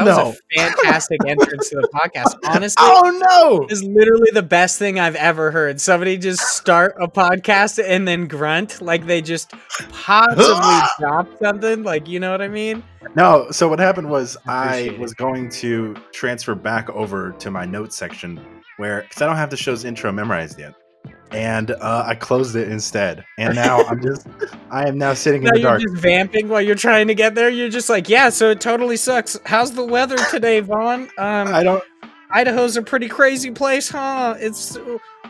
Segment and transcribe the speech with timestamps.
[0.00, 0.28] Oh that no!
[0.30, 2.34] was a fantastic entrance to the podcast.
[2.48, 3.66] Honestly, Oh no!
[3.68, 5.80] is literally the best thing I've ever heard.
[5.80, 9.52] Somebody just start a podcast and then grunt like they just
[9.92, 10.44] possibly
[10.98, 11.82] dropped something.
[11.82, 12.82] Like you know what I mean?
[13.14, 13.50] No.
[13.50, 14.98] So what happened was I it.
[14.98, 18.40] was going to transfer back over to my notes section
[18.76, 20.74] where because I don't have the show's intro memorized yet,
[21.32, 23.24] and uh, I closed it instead.
[23.38, 24.26] And now I'm just
[24.70, 25.82] I am now sitting in Now the you're dark.
[25.82, 27.48] just vamping while you're trying to get there.
[27.50, 28.28] You're just like, yeah.
[28.30, 29.38] So it totally sucks.
[29.46, 31.02] How's the weather today, Vaughn?
[31.18, 31.82] Um, I don't.
[32.32, 34.36] Idaho's a pretty crazy place, huh?
[34.38, 34.78] It's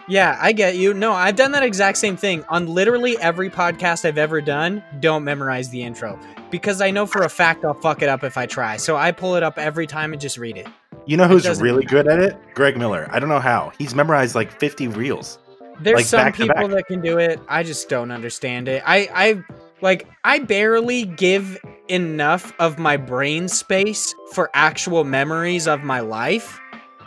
[0.06, 0.92] yeah, I get you.
[0.92, 4.82] No, I've done that exact same thing on literally every podcast I've ever done.
[4.98, 6.18] Don't memorize the intro
[6.50, 8.76] because I know for a fact I'll fuck it up if I try.
[8.76, 10.66] So I pull it up every time and just read it.
[11.06, 12.36] You know who's really good at it?
[12.54, 13.08] Greg Miller.
[13.10, 13.72] I don't know how.
[13.78, 15.38] He's memorized like 50 reels.
[15.82, 17.40] There's Like, some people that can do it.
[17.48, 18.82] I just don't understand it.
[18.86, 19.42] I I
[19.80, 26.60] like I barely give enough of my brain space for actual memories of my life.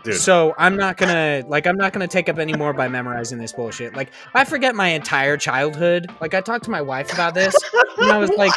[0.03, 0.15] Dude.
[0.15, 3.53] So I'm not gonna like I'm not gonna take up any more by memorizing this
[3.53, 3.95] bullshit.
[3.95, 6.09] Like I forget my entire childhood.
[6.19, 7.55] Like I talked to my wife about this,
[7.99, 8.51] and I was like,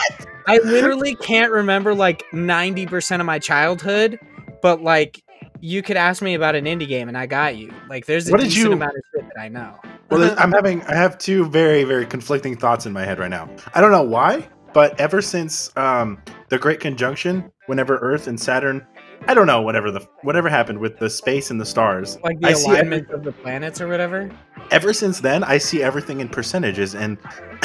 [0.48, 4.18] I literally can't remember like 90% of my childhood,
[4.60, 5.22] but like
[5.60, 7.72] you could ask me about an indie game and I got you.
[7.88, 9.78] Like there's a What decent you- amount of shit that I know.
[10.10, 13.48] Well, I'm having I have two very very conflicting thoughts in my head right now.
[13.74, 18.86] I don't know why, but ever since um, the Great Conjunction, whenever Earth and Saturn,
[19.26, 22.18] I don't know whatever the whatever happened with the space and the stars.
[22.22, 24.30] like the I alignment of the planets or whatever.
[24.70, 27.18] Ever since then, I see everything in percentages and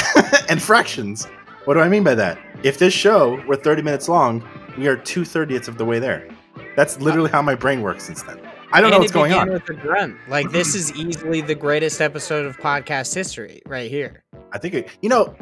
[0.49, 1.26] and fractions.
[1.66, 2.39] What do I mean by that?
[2.64, 4.43] If this show were 30 minutes long,
[4.77, 6.27] we are two thirtieths of the way there.
[6.76, 8.39] That's literally how my brain works since then.
[8.73, 9.49] I don't know what's going on.
[9.49, 10.17] With a grunt.
[10.27, 14.23] Like this is easily the greatest episode of podcast history, right here.
[14.54, 15.36] I think it, you know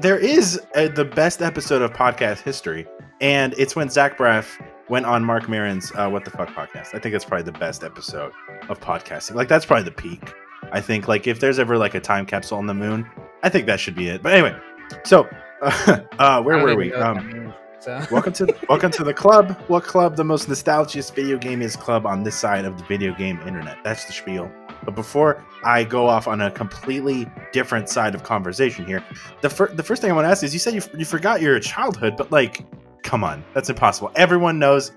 [0.00, 2.86] there is uh the best episode of podcast history,
[3.20, 6.94] and it's when Zach Braff went on Marc Maron's uh, "What the Fuck" podcast.
[6.94, 8.32] I think it's probably the best episode
[8.68, 9.34] of podcasting.
[9.34, 10.32] Like that's probably the peak.
[10.72, 13.08] I think like if there's ever like a time capsule on the moon,
[13.42, 14.22] I think that should be it.
[14.22, 14.56] But anyway,
[15.04, 15.28] so
[15.60, 16.92] uh, uh, where were we?
[16.92, 17.54] Um,
[17.86, 18.08] Uh, so.
[18.14, 19.58] welcome to welcome to the club.
[19.68, 20.16] What club?
[20.16, 23.78] The most nostalgic video game is club on this side of the video game internet.
[23.82, 24.50] That's the spiel.
[24.84, 29.04] But before I go off on a completely different side of conversation here,
[29.40, 31.40] the first the first thing I want to ask is: you said you, you forgot
[31.40, 32.64] your childhood, but like,
[33.02, 34.12] come on, that's impossible.
[34.16, 34.92] Everyone knows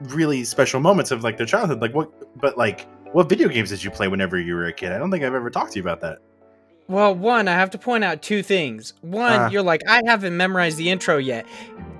[0.00, 1.80] really special moments of like their childhood.
[1.80, 2.10] Like what?
[2.40, 4.92] But like, what video games did you play whenever you were a kid?
[4.92, 6.18] I don't think I've ever talked to you about that.
[6.90, 8.94] Well, one, I have to point out two things.
[9.00, 9.48] One, Ah.
[9.48, 11.46] you're like, I haven't memorized the intro yet.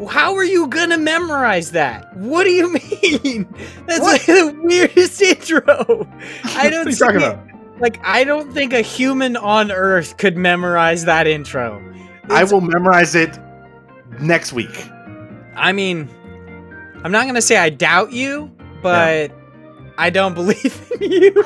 [0.08, 2.16] How are you gonna memorize that?
[2.16, 3.46] What do you mean?
[3.86, 4.12] That's What?
[4.14, 6.08] like the weirdest intro.
[6.44, 7.46] I don't what are you talking see- about?
[7.78, 11.80] Like, I don't think a human on Earth could memorize that intro.
[12.28, 13.38] I will memorize it
[14.20, 14.86] next week.
[15.56, 16.08] I mean,
[17.04, 18.50] I'm not gonna say I doubt you,
[18.82, 19.30] but
[20.00, 21.32] I don't believe in you.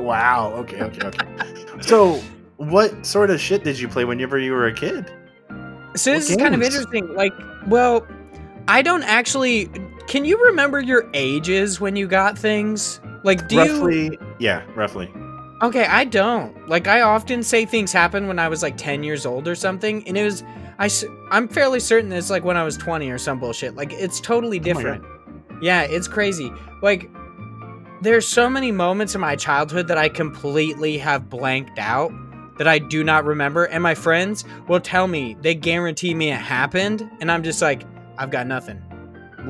[0.00, 0.52] wow.
[0.58, 0.80] Okay.
[0.80, 1.08] Okay.
[1.08, 1.82] Okay.
[1.82, 2.22] So,
[2.56, 5.12] what sort of shit did you play whenever you were a kid?
[5.96, 7.12] So this is kind of interesting.
[7.14, 7.32] Like,
[7.66, 8.06] well,
[8.68, 9.68] I don't actually.
[10.06, 13.00] Can you remember your ages when you got things?
[13.24, 13.72] Like, do you?
[13.72, 14.18] roughly.
[14.38, 14.62] Yeah.
[14.76, 15.12] Roughly.
[15.62, 16.68] Okay, I don't.
[16.68, 20.06] Like, I often say things happened when I was like ten years old or something,
[20.06, 20.44] and it was.
[20.78, 20.88] I,
[21.32, 23.74] I'm fairly certain it's like when I was twenty or some bullshit.
[23.74, 25.04] Like, it's totally Oh different.
[25.60, 26.52] Yeah, it's crazy.
[26.82, 27.10] Like,
[28.02, 32.12] there's so many moments in my childhood that I completely have blanked out
[32.58, 36.36] that I do not remember, and my friends will tell me they guarantee me it
[36.40, 37.82] happened, and I'm just like,
[38.18, 38.82] I've got nothing.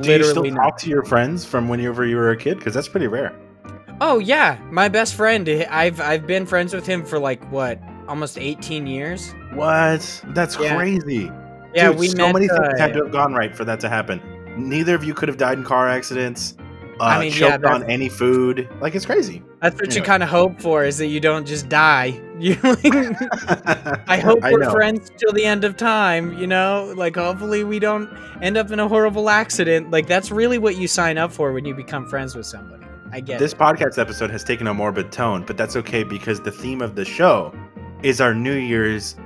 [0.01, 2.59] Do you still Literally talk to your friends from whenever you were a kid?
[2.59, 3.35] Because that's pretty rare.
[4.01, 5.49] Oh yeah, my best friend.
[5.49, 9.33] I've I've been friends with him for like what, almost 18 years.
[9.55, 10.23] What?
[10.29, 10.77] That's Yeah.
[10.77, 11.31] crazy.
[11.75, 12.35] Yeah, Dude, we so met.
[12.35, 14.21] many things uh, had to have gone right for that to happen.
[14.57, 16.57] Neither of you could have died in car accidents.
[16.99, 18.69] Uh, I mean, yeah, choked on any food.
[18.81, 19.43] Like it's crazy.
[19.61, 20.07] that's what you Anyway.
[20.07, 22.21] kind of hope for is that you don't just die.
[22.39, 22.55] You.
[24.07, 24.71] I hope I we're know.
[24.71, 26.37] friends till the end of time.
[26.39, 28.11] You know, like hopefully we don't
[28.43, 29.91] end up in a horrible accident.
[29.91, 32.85] Like that's really what you sign up for when you become friends with somebody.
[33.11, 33.59] I get This it.
[33.59, 37.07] podcast episode has taken a morbid tone, but that's okay because the theme of the
[37.07, 37.55] show
[38.03, 39.17] is our New Year's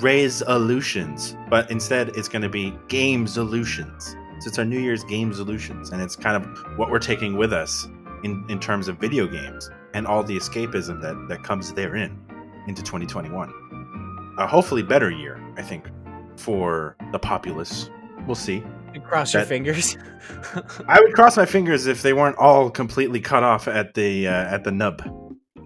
[0.00, 1.36] resolutions.
[1.50, 4.14] But instead, it's going to be game solutions.
[4.44, 7.50] So it's our New Year's game solutions, and it's kind of what we're taking with
[7.50, 7.88] us
[8.24, 12.22] in, in terms of video games and all the escapism that, that comes therein
[12.68, 14.34] into 2021.
[14.36, 15.88] A hopefully better year, I think,
[16.36, 17.88] for the populace.
[18.26, 18.62] We'll see.
[19.04, 19.96] Cross your fingers.
[20.88, 24.54] I would cross my fingers if they weren't all completely cut off at the uh,
[24.54, 25.00] at the nub.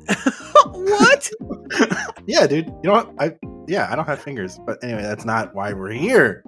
[0.66, 1.30] what?
[2.28, 2.66] yeah, dude.
[2.66, 3.12] You know what?
[3.18, 3.32] I
[3.66, 6.44] yeah, I don't have fingers, but anyway, that's not why we're here.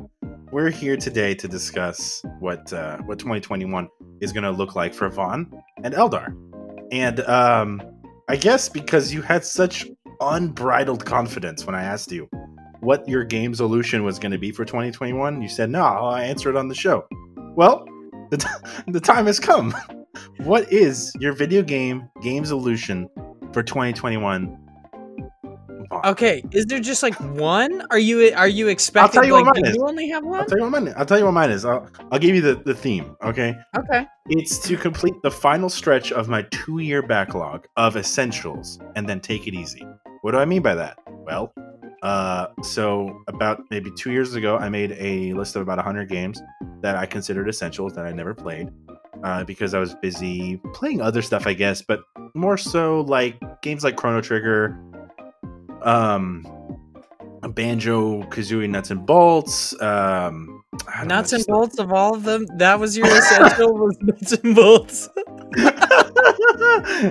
[0.53, 3.89] We're here today to discuss what uh, what 2021
[4.21, 5.51] is going to look like for Vaughn
[5.85, 6.35] and Eldar.
[6.91, 7.81] And um,
[8.29, 9.87] I guess because you had such
[10.21, 12.29] unbridled confidence when I asked you
[12.81, 16.51] what your game solution was going to be for 2021, you said, no, I'll answer
[16.51, 17.07] it on the show.
[17.55, 17.87] Well,
[18.31, 18.49] the, t-
[18.89, 19.75] the time has come.
[20.39, 23.09] what is your video game game solution
[23.53, 24.60] for 2021?
[26.05, 27.83] Okay, is there just like one?
[27.91, 29.77] Are you are you expecting you what like mine is.
[29.77, 30.47] you only have I'll one?
[30.47, 30.89] tell you what mine.
[30.89, 30.95] Is.
[30.95, 31.65] I'll tell you what mine is.
[31.65, 33.17] I'll, I'll give you the, the theme.
[33.25, 34.07] Okay, Okay.
[34.29, 39.21] it's to complete the final stretch of my two year backlog of essentials and then
[39.21, 39.85] take it easy.
[40.23, 40.99] What do I mean by that?
[41.09, 41.53] Well,
[42.03, 46.41] uh, so about maybe two years ago, I made a list of about 100 games
[46.83, 48.69] that I considered essentials that I never played
[49.25, 52.01] uh, because I was busy playing other stuff, I guess, but
[52.35, 54.79] more so like games like Chrono Trigger,
[55.83, 56.47] um,
[57.49, 60.63] Banjo Kazooie Nuts and Bolts, um,
[60.99, 62.47] know, Nuts and bolts of all of them.
[62.57, 65.09] That was your essential was nuts and bolts.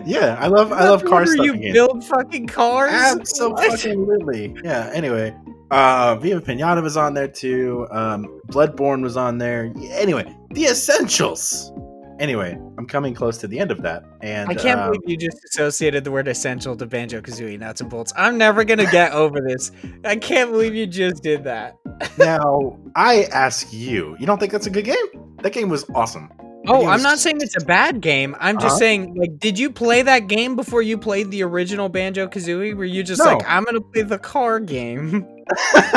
[0.06, 1.46] yeah, I love I love car stuff.
[1.46, 1.74] You again.
[1.74, 2.92] build fucking cars.
[2.94, 4.56] Absolutely.
[4.64, 4.90] Yeah.
[4.94, 5.36] Anyway,
[5.72, 7.88] uh, Viva Pinata was on there too.
[7.92, 9.74] Um, Bloodborne was on there.
[9.92, 11.72] Anyway, the essentials.
[12.20, 15.18] Anyway, I'm coming close to the end of that, and I can't um, believe you
[15.18, 18.12] just associated the word essential to Banjo Kazooie nuts and bolts.
[18.18, 19.72] I'm never gonna get over this.
[20.04, 21.78] I can't believe you just did that.
[22.18, 24.18] now I ask you.
[24.20, 25.36] You don't think that's a good game?
[25.44, 26.30] That game was awesome.
[26.68, 28.36] Oh, I'm not saying it's a bad game.
[28.38, 28.78] I'm just Uh-huh.
[28.80, 32.76] saying, like, did you play that game before you played the original Banjo Kazooie?
[32.76, 33.34] Were you just No.
[33.34, 35.26] like, I'm gonna play the car game?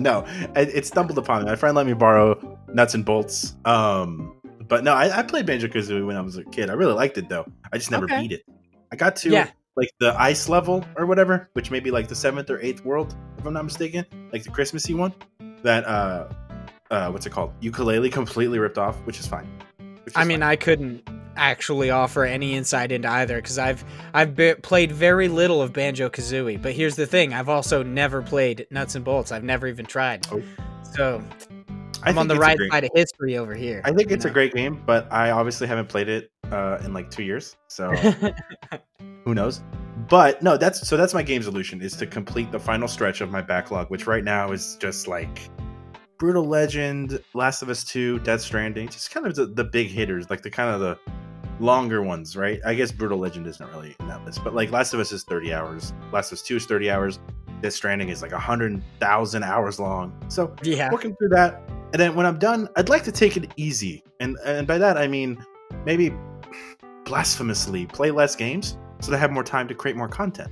[0.00, 0.24] no,
[0.56, 1.50] it, it stumbled upon me.
[1.50, 3.54] My friend let me borrow Nuts and Bolts.
[3.64, 4.34] Um,
[4.72, 6.70] but no, I, I played Banjo Kazooie when I was a kid.
[6.70, 7.44] I really liked it though.
[7.70, 8.22] I just never Okay.
[8.22, 8.42] beat it.
[8.90, 9.50] I got to Yeah.
[9.76, 13.14] like the ice level or whatever, which may be like the seventh or eighth world,
[13.36, 15.12] if I'm not mistaken, like the Christmassy one.
[15.62, 16.28] That uh,
[16.90, 17.52] uh, what's it called?
[17.60, 19.46] Yooka-Laylee completely ripped off, which is fine.
[20.04, 20.48] Which I mean, fine.
[20.48, 23.84] I couldn't actually offer any insight into either because I've
[24.14, 26.62] I've be- played very little of Banjo Kazooie.
[26.62, 29.32] But here's the thing: I've also never played Nuts and Bolts.
[29.32, 30.26] I've never even tried.
[30.32, 30.42] Oh.
[30.94, 31.22] So
[32.02, 33.80] I'm on the right great- side of history over here.
[33.84, 37.10] I think it's a great game, but I obviously haven't played it uh, in like
[37.10, 37.92] two years, so
[39.24, 39.62] who knows
[40.08, 43.30] but no that's so that's my game solution is to complete the final stretch of
[43.30, 45.48] my backlog which right now is just like
[46.18, 50.30] brutal legend last of us 2 death stranding just kind of the, the big hitters
[50.30, 50.98] like the kind of the
[51.60, 54.94] longer ones right i guess brutal legend isn't really in that list but like last
[54.94, 57.18] of us is 30 hours last of us 2 is 30 hours
[57.62, 60.90] death stranding is like 100000 hours long so yeah.
[60.90, 61.62] working through that
[61.92, 64.98] and then when i'm done i'd like to take it easy and and by that
[64.98, 65.42] i mean
[65.84, 66.12] maybe
[67.04, 70.50] blasphemously play less games so that I have more time to create more content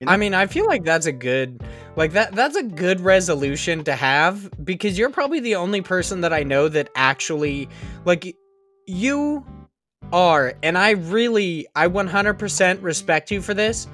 [0.00, 0.12] You know?
[0.12, 1.62] I mean, I feel like that's a good
[1.96, 6.32] like that that's a good resolution to have because you're probably the only person that
[6.32, 7.68] I know that actually
[8.06, 8.34] like
[8.86, 9.44] you
[10.12, 13.86] are and I really I 100% respect you for this.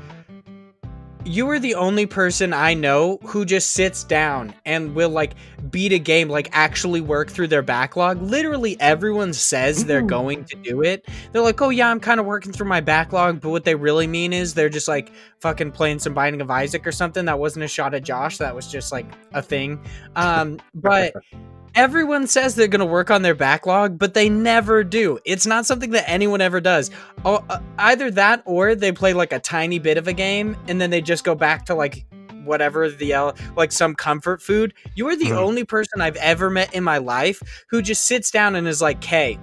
[1.27, 5.35] You are the only person I know who just sits down and will like
[5.73, 8.23] beat a game like actually work through their backlog.
[8.23, 11.05] Literally everyone says they're going to do it.
[11.33, 14.07] They're like, "Oh yeah, I'm kind of working through my backlog," but what they really
[14.07, 17.25] mean is they're just like fucking playing some Binding of Isaac or something.
[17.25, 18.39] That wasn't a shot at Josh.
[18.39, 19.85] That was just like a thing.
[20.15, 21.13] Um, but
[21.77, 25.19] everyone says they're going to work on their backlog, but they never do.
[25.25, 26.91] It's not something that anyone ever does.
[27.25, 30.81] Oh, uh, either that or they play like a tiny bit of a game and
[30.81, 32.07] then they just go back to like
[32.45, 34.73] whatever the like some comfort food.
[34.95, 35.37] You are the Mhm.
[35.37, 39.03] only person I've ever met in my life who just sits down and is like,
[39.03, 39.39] "Hey,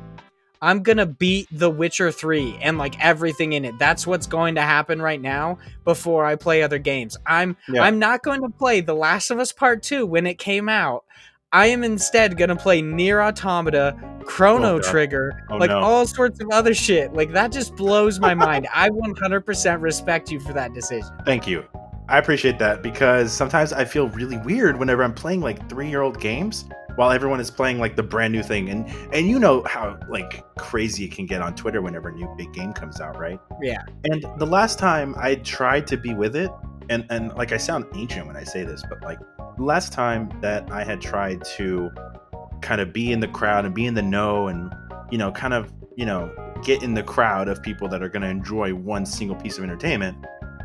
[0.62, 3.78] I'm gonna beat The Witcher 3 and like everything in it.
[3.78, 7.18] That's what's going to happen right now before I play other games.
[7.28, 7.84] I'm Yeah.
[7.84, 11.04] I'm not going to play The Last of Us Part 2 when it came out.
[11.54, 13.96] I am instead gonna play Nier Automata,
[14.26, 15.80] Chrono Oh, Trigger, Oh, like no.
[15.80, 17.14] all sorts of other shit.
[17.14, 18.68] Like that just blows my mind.
[18.74, 21.10] I 100% respect you for that decision.
[21.26, 21.64] thank you
[22.10, 26.02] i appreciate that because sometimes i feel really weird whenever i'm playing like three year
[26.02, 26.66] old games
[26.98, 30.44] while everyone is playing like the brand new thing and and you know how like
[30.58, 33.84] crazy it can get on twitter whenever a new big game comes out right Yeah.
[34.04, 36.52] and the last time i tried to be with it
[36.90, 39.20] and and like i sound ancient when i say this but like
[39.58, 41.90] last time that i had tried to
[42.62, 44.74] kind of be in the crowd and be in the know and
[45.12, 46.32] you know kind of you know
[46.64, 49.64] get in the crowd of people that are going to enjoy one single piece of
[49.64, 50.18] entertainment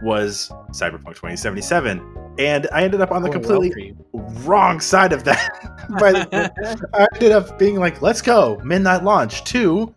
[0.03, 5.69] was cyberpunk 2077 and i ended up on the completely wrong side of that
[5.99, 6.33] but
[6.95, 9.45] I ended up being like, let's go, midnight launch.
[9.45, 9.95] Two,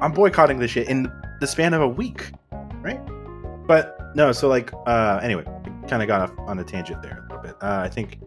[0.00, 2.30] I'm boycotting this shit in the span of a week,
[2.82, 3.00] right?
[3.66, 5.44] But no, so like, uh, anyway,
[5.88, 7.56] kind of got off on a tangent there a little bit.
[7.62, 8.18] Uh, I think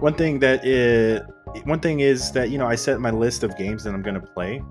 [0.00, 1.22] one thing that is,
[1.64, 4.20] one thing is that you know I set my list of games that I'm gonna
[4.20, 4.62] play,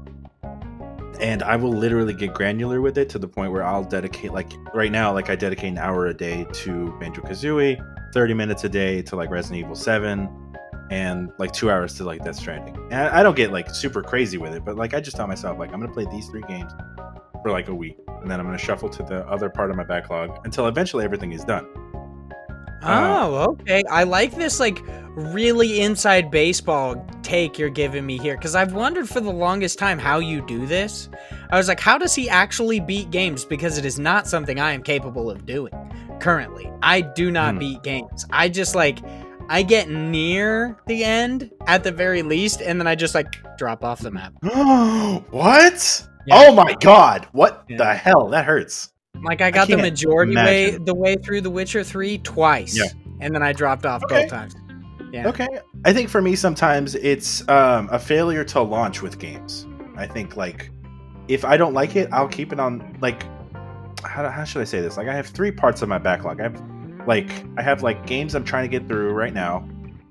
[1.20, 4.52] and I will literally get granular with it to the point where I'll dedicate like
[4.74, 7.80] right now, like I dedicate an hour a day to Banjo Kazooie,
[8.14, 10.30] 30 minutes a day to like Resident Evil 7,
[10.92, 12.76] and like two hours to like Death Stranding.
[12.92, 15.28] And I, I don't get like super crazy with it, but like I just tell
[15.28, 16.72] myself like I'm gonna play these three games
[17.42, 19.84] for like a week, and then I'm gonna shuffle to the other part of my
[19.84, 21.66] backlog until eventually everything is done.
[22.84, 23.84] Uh, Oh, okay.
[23.90, 24.80] I like this like
[25.16, 29.98] really inside baseball take you're giving me here because I've wondered for the longest time
[29.98, 31.10] how you do this.
[31.50, 33.46] I was like, how does he actually beat games?
[33.46, 35.74] Because it is not something I am capable of doing
[36.20, 36.70] currently.
[36.84, 37.60] I do not Hmm.
[37.60, 38.26] beat games.
[38.32, 39.00] I just like
[39.48, 43.84] I get near the end at the very least, and then I just like drop
[43.84, 44.34] off the map.
[45.32, 46.08] what?
[46.26, 46.36] Yeah.
[46.36, 47.28] Oh my god!
[47.32, 47.78] What Yeah.
[47.78, 48.30] the hell?
[48.30, 48.90] That hurts.
[49.24, 52.78] Like I got the can't majority way the way through The Witcher 3 twice.
[52.78, 52.86] Yeah.
[53.20, 54.24] And then I dropped off Okay.
[54.24, 54.56] both times.
[55.12, 55.28] Yeah.
[55.28, 55.48] Okay.
[55.86, 59.66] I think for me, sometimes it's um, a failure to launch with games.
[59.96, 60.70] I think like
[61.28, 63.24] if I don't like it, I'll keep it on like
[64.04, 64.98] how, how should I say this?
[64.98, 66.40] Like I have three parts of my backlog.
[66.40, 66.62] I have
[67.08, 69.68] like I have like games I'm trying to get through right now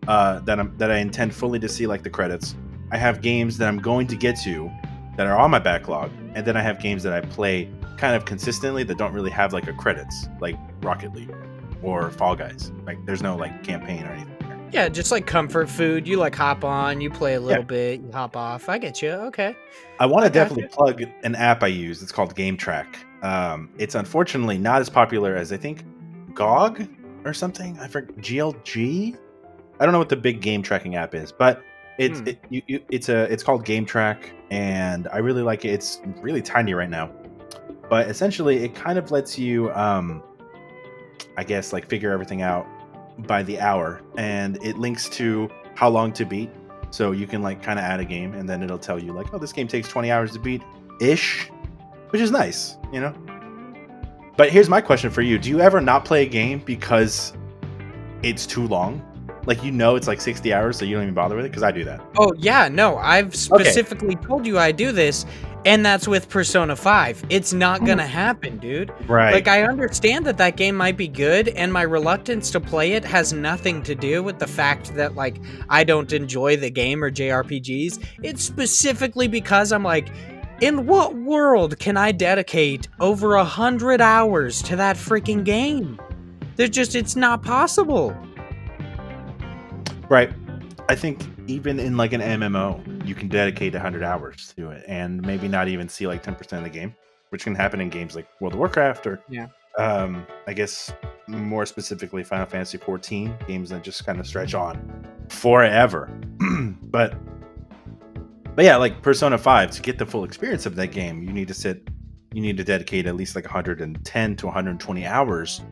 [0.09, 2.57] uh, that I'm that I intend fully to see like the credits.
[2.91, 4.71] I have games that I'm going to get to
[5.17, 8.25] that are on my backlog, and then I have games that I play kind of
[8.25, 11.35] consistently that don't really have like a credits, like Rocket League
[11.83, 12.73] or Fall Guys.
[12.87, 14.31] Like there's no like campaign or anything.
[14.73, 16.09] Yeah, just like comfort food.
[16.09, 17.67] You like hop on, you play a little Yeah.
[17.67, 18.69] bit, you hop off.
[18.69, 19.11] I get you.
[19.11, 19.55] Okay.
[20.01, 22.03] I want to definitely plug an app I use.
[22.03, 23.07] It's called Game Track.
[23.23, 25.85] Um, it's unfortunately not as popular as I think
[26.35, 26.89] GOG
[27.25, 27.79] or something.
[27.79, 29.17] I forget GLG.
[29.79, 31.63] I don't know what the big game tracking app is, but
[31.99, 32.29] it's Hmm.
[32.29, 35.69] it, you, you, it's a it's called Game Track, and I really like it.
[35.69, 37.11] It's really tiny right now,
[37.89, 40.23] but essentially it kind of lets you, um,
[41.37, 42.67] I guess, like figure everything out
[43.19, 46.51] by the hour, and it links to how long to beat.
[46.91, 49.33] So you can like kind of add a game, and then it'll tell you like,
[49.35, 50.63] oh, this game takes twenty hours to beat,
[51.01, 51.51] ish,
[52.11, 53.15] which is nice, you know.
[54.37, 57.33] But here's my question for you: Do you ever not play a game because
[58.23, 59.03] it's too long?
[59.47, 61.51] Like you know it's like sixty hours, so you don't even bother with it?
[61.51, 62.01] Because I do that.
[62.19, 65.27] Oh yeah, no, I've specifically told you I do this,
[65.65, 67.25] and that's with Persona 5.
[67.31, 68.13] It's not gonna hmm.
[68.13, 68.93] happen, dude.
[69.09, 69.33] Right.
[69.33, 73.05] Like I understand that that game might be good, and my reluctance to play it
[73.05, 77.11] has nothing to do with the fact that like I don't enjoy the game or
[77.11, 78.05] JRPGs.
[78.23, 80.11] It's specifically because I'm like,
[80.61, 86.01] in what world can I dedicate over a hundred hours to that freaking game?
[86.57, 88.17] There's just it's not possible.
[90.09, 90.31] Right.
[90.89, 95.21] I think even in like an MMO, you can dedicate 100 hours to it and
[95.23, 96.95] maybe not even see like 10% of the game,
[97.31, 99.49] which can happen in games like World of Warcraft or, Yeah.
[99.79, 100.93] um, I guess
[101.29, 106.11] more specifically Final Fantasy 14, games that just kind of stretch on forever.
[106.83, 107.15] but,
[108.55, 111.49] but yeah, like Persona 5, to get the full experience of that game, you need
[111.49, 111.89] to sit,
[112.33, 115.63] you need to dedicate at least like 110 to 120 hours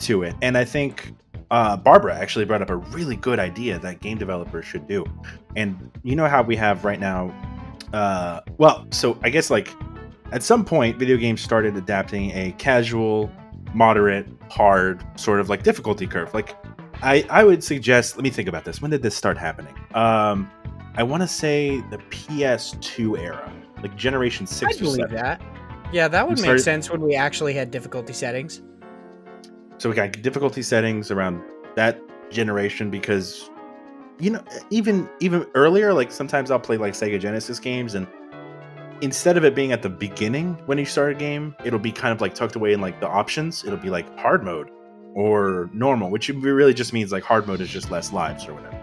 [0.00, 0.34] to it.
[0.42, 1.12] And I think
[1.52, 5.04] uh, Barbara actually brought up a really good idea that game developers should do.
[5.54, 7.30] And you know how we have right now,
[7.92, 9.70] uh, well, so I guess like
[10.32, 13.30] at some point, video games started adapting a casual,
[13.74, 16.32] moderate, hard sort of like difficulty curve.
[16.32, 16.56] Like,
[17.02, 18.16] I I would suggest.
[18.16, 18.80] Let me think about this.
[18.80, 19.74] When did this start happening?
[19.94, 20.50] Um,
[20.94, 25.16] I want to say the PS2 era, like Generation I Six or believe seven.
[25.16, 25.42] that.
[25.92, 28.62] Yeah, that would make started- sense when we actually had difficulty settings.
[29.82, 31.42] So we got difficulty settings around
[31.74, 33.50] that generation because
[34.20, 38.06] you know even even earlier like sometimes I'll play like Sega Genesis games and
[39.00, 42.12] instead of it being at the beginning when you start a game, it'll be kind
[42.12, 43.64] of like tucked away in like the options.
[43.64, 44.70] It'll be like hard mode
[45.16, 48.80] or normal, which really just means like hard mode is just less lives or whatever.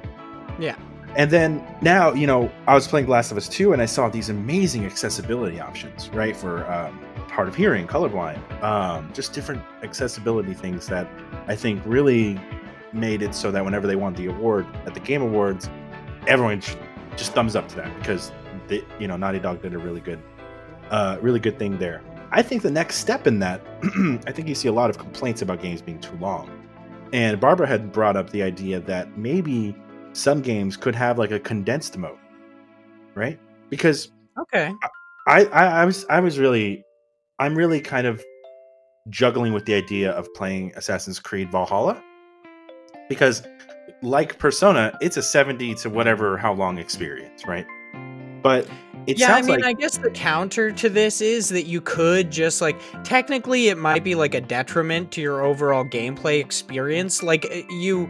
[0.59, 0.75] Yeah.
[1.15, 4.09] And then now, you know, I was playing Last of Us 2 and I saw
[4.09, 6.35] these amazing accessibility options, right?
[6.35, 6.99] For um,
[7.39, 11.07] hard of hearing, colorblind, um, just different accessibility things that
[11.47, 12.37] I think really
[12.91, 15.69] made it so that whenever they won the award at the Game Awards,
[16.27, 16.59] everyone
[17.15, 18.33] just thumbs up to that because
[18.67, 20.21] they, you know Naughty Dog did a really good,
[20.89, 22.01] uh, really good thing there.
[22.31, 23.61] I think the next step in that,
[24.27, 26.51] I think you see a lot of complaints about games being too long,
[27.13, 29.73] and Barbara had brought up the idea that maybe
[30.11, 32.19] some games could have like a condensed mode,
[33.15, 33.39] right?
[33.69, 34.73] Because Okay.
[35.25, 36.83] I, I, I was I was really
[37.39, 38.23] I'm really kind of
[39.09, 42.01] juggling with the idea of playing Assassin's Creed Valhalla
[43.07, 43.43] because
[44.01, 47.65] like Persona, it's a 70 to whatever how long experience, right?
[48.41, 48.67] But
[49.07, 52.31] it yeah, I mean, like I guess the counter to this is that you could
[52.31, 57.23] just like technically it might be like a detriment to your overall gameplay experience.
[57.23, 58.09] Like uh, you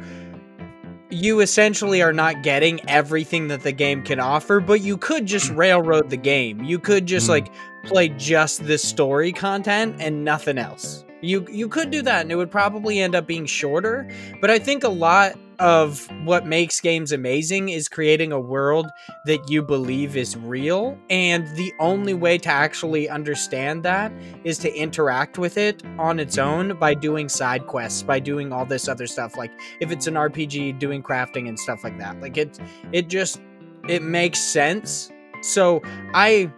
[1.10, 5.50] you essentially are not getting everything that the game can offer, but you could just
[5.52, 6.64] railroad the game.
[6.64, 7.30] You could just Mm.
[7.30, 7.48] like
[7.84, 11.06] play just the story content and nothing else.
[11.22, 14.10] You you could do that and it would probably end up being shorter,
[14.40, 18.88] but I think a lot of what makes games amazing is creating a world
[19.26, 24.14] that you believe is real and the only way to actually understand that
[24.46, 28.66] is to interact with it on its own by doing side quests, by doing all
[28.66, 32.20] this other stuff like if it's an RPG doing crafting and stuff like that.
[32.22, 32.58] Like it
[32.94, 33.42] it just
[33.90, 35.12] it makes sense.
[35.42, 35.82] So
[36.14, 36.52] I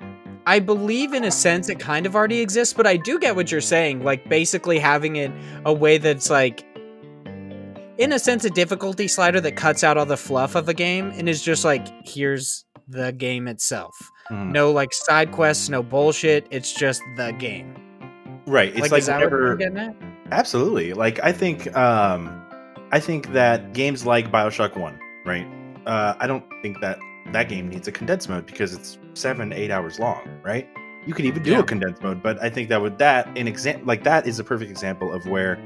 [0.47, 3.51] I believe in a sense it kind of already exists, but I do get what
[3.51, 4.03] you're saying.
[4.03, 5.31] Like basically having it
[5.65, 6.65] a way that's like
[7.97, 11.11] in a sense a difficulty slider that cuts out all the fluff of a game
[11.15, 13.95] and is just like here's the game itself.
[14.31, 14.51] Mhm.
[14.51, 16.47] No like side quests, no bullshit.
[16.49, 17.75] It's just the game.
[18.47, 18.69] Right.
[18.71, 19.95] It's like, like, is that what whenever you're getting at?
[20.31, 20.93] Absolutely.
[20.93, 22.41] Like I think um
[22.91, 25.47] I think that games like BioShock 1, right?
[25.85, 26.97] Uh I don't think that
[27.31, 30.67] that game needs a condensed mode because it's 7 8 hours long, right?
[31.05, 31.59] You could even do Yeah.
[31.59, 34.43] a condensed mode, but I think that would that an example like that is a
[34.43, 35.57] perfect example of where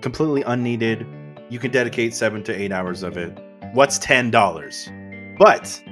[0.00, 1.06] completely unneeded
[1.50, 3.38] you can dedicate 7 to 8 hours of it.
[3.74, 5.36] What's $10?
[5.38, 5.82] But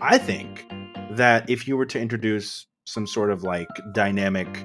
[0.00, 0.66] I think
[1.12, 4.64] that if you were to introduce some sort of like dynamic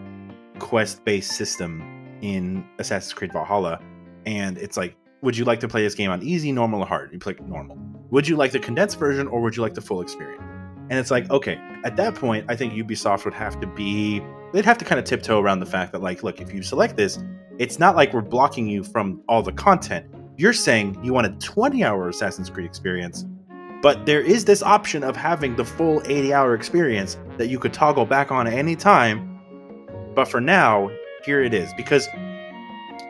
[0.59, 1.81] quest-based system
[2.21, 3.79] in Assassin's Creed Valhalla,
[4.25, 7.11] and it's like, would you like to play this game on easy, normal, or hard?
[7.11, 7.77] You click normal.
[8.11, 10.43] Would you like the condensed version, or would you like the full experience?
[10.89, 14.21] And it's like, okay, at that point, I think Ubisoft would have to be,
[14.53, 16.95] they'd have to kind of tiptoe around the fact that, like, look, if you select
[16.95, 17.19] this,
[17.57, 20.05] it's not like we're blocking you from all the content.
[20.37, 23.25] You're saying you want a 20 hour Assassin's Creed experience,
[23.81, 27.73] but there is this option of having the full 80 hour experience that you could
[27.73, 29.39] toggle back on at any time.
[30.13, 30.91] But for now,
[31.23, 32.07] here it is because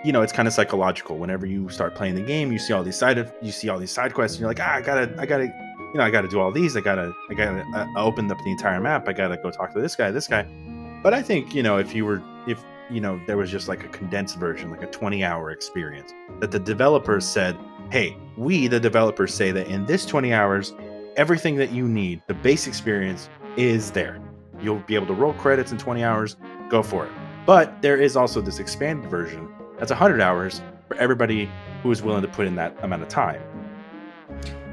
[0.03, 1.17] you know it's kind of psychological.
[1.17, 3.79] Whenever you start playing the game, you see all these side of, you see all
[3.79, 6.27] these side quests, and you're like, ah, I gotta, I gotta, you know, I gotta
[6.27, 6.75] do all these.
[6.75, 9.07] I gotta, I gotta uh, open up the entire map.
[9.07, 10.43] I gotta go talk to this guy, this guy.
[11.03, 13.83] But I think you know if you were, if you know, there was just like
[13.83, 17.57] a condensed version, like a 20 hour experience that the developers said,
[17.91, 20.73] hey, we the developers say that in this 20 hours,
[21.15, 24.19] everything that you need, the base experience is there.
[24.59, 26.37] You'll be able to roll credits in 20 hours.
[26.69, 27.11] Go for it.
[27.45, 31.49] But there is also this expanded version that's 100 hours for everybody
[31.83, 33.41] who is willing to put in that amount of time.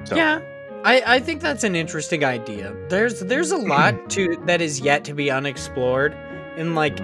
[0.04, 0.40] So, Yeah.
[0.84, 2.74] I, I think that's an interesting idea.
[2.88, 6.16] There's there's a lot to that is yet to be unexplored
[6.56, 6.98] in like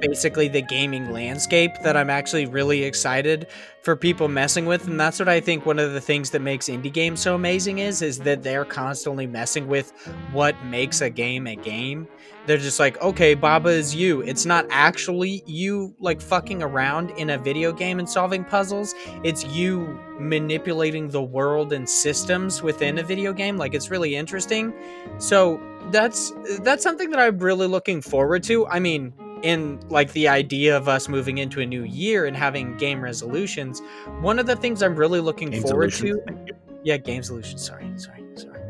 [0.00, 3.46] basically the gaming landscape that I'm actually really excited
[3.82, 6.68] for people messing with and that's what I think one of the things that makes
[6.68, 9.92] indie games so amazing is is that they're constantly messing with
[10.32, 12.08] what makes a game a game.
[12.46, 17.30] They're just like, "Okay, Baba is you." It's not actually you like fucking around in
[17.30, 18.94] a video game and solving puzzles.
[19.22, 23.56] It's you manipulating the world and systems within a video game.
[23.56, 24.72] Like it's really interesting.
[25.18, 28.66] So, that's that's something that I'm really looking forward to.
[28.66, 32.76] I mean, in like the idea of us moving into a new year and having
[32.76, 33.82] game resolutions,
[34.20, 37.64] one of the things I'm really looking Game forward Solutions, to yeah, game solutions.
[37.64, 38.60] Sorry, sorry, sorry.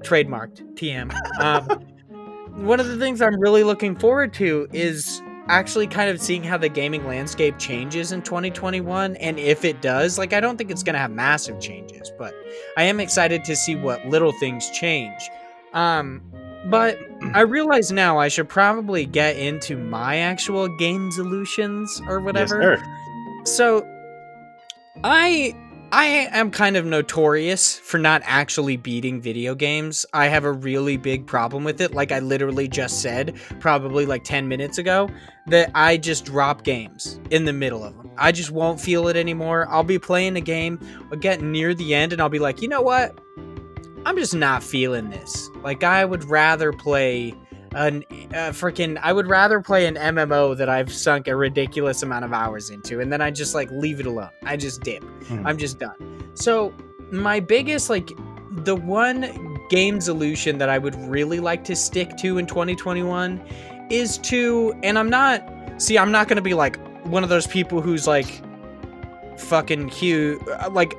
[0.00, 1.12] Trademarked TM.
[1.40, 1.86] Um,
[2.56, 6.56] one of the things I'm really looking forward to is actually kind of seeing how
[6.56, 10.84] the gaming landscape changes in 2021 and if it does like i don't think it's
[10.84, 12.32] going to have massive changes but
[12.76, 15.20] i am excited to see what little things change
[15.74, 16.22] um
[16.66, 16.96] but
[17.34, 22.78] i realize now i should probably get into my actual game solutions or whatever Yes,
[22.78, 23.44] sir.
[23.44, 23.88] so
[25.02, 25.56] I
[25.94, 30.06] I am kind of notorious for not actually beating video games.
[30.14, 31.92] I have a really big problem with it.
[31.92, 35.10] Like I literally just said probably like 10 minutes ago
[35.48, 38.10] that I just drop games in the middle of them.
[38.16, 39.66] I just won't feel it anymore.
[39.68, 40.80] I'll be playing a game,
[41.12, 43.20] I'll get near the end and I'll be like, "You know what?
[44.06, 47.34] I'm just not feeling this." Like I would rather play
[47.74, 52.24] an uh, freaking I would rather play an MMO that I've sunk a ridiculous amount
[52.24, 54.30] of hours into and then I just like leave it alone.
[54.44, 55.02] I just dip.
[55.24, 55.42] Mhm.
[55.46, 56.24] I'm just done.
[56.34, 56.74] So,
[57.10, 58.10] my biggest like
[58.50, 63.40] the one game solution that I would really like to stick to in 2021
[63.90, 65.42] is to and I'm not
[65.78, 68.42] see I'm not going to be like one of those people who's like
[69.38, 70.94] fucking huge like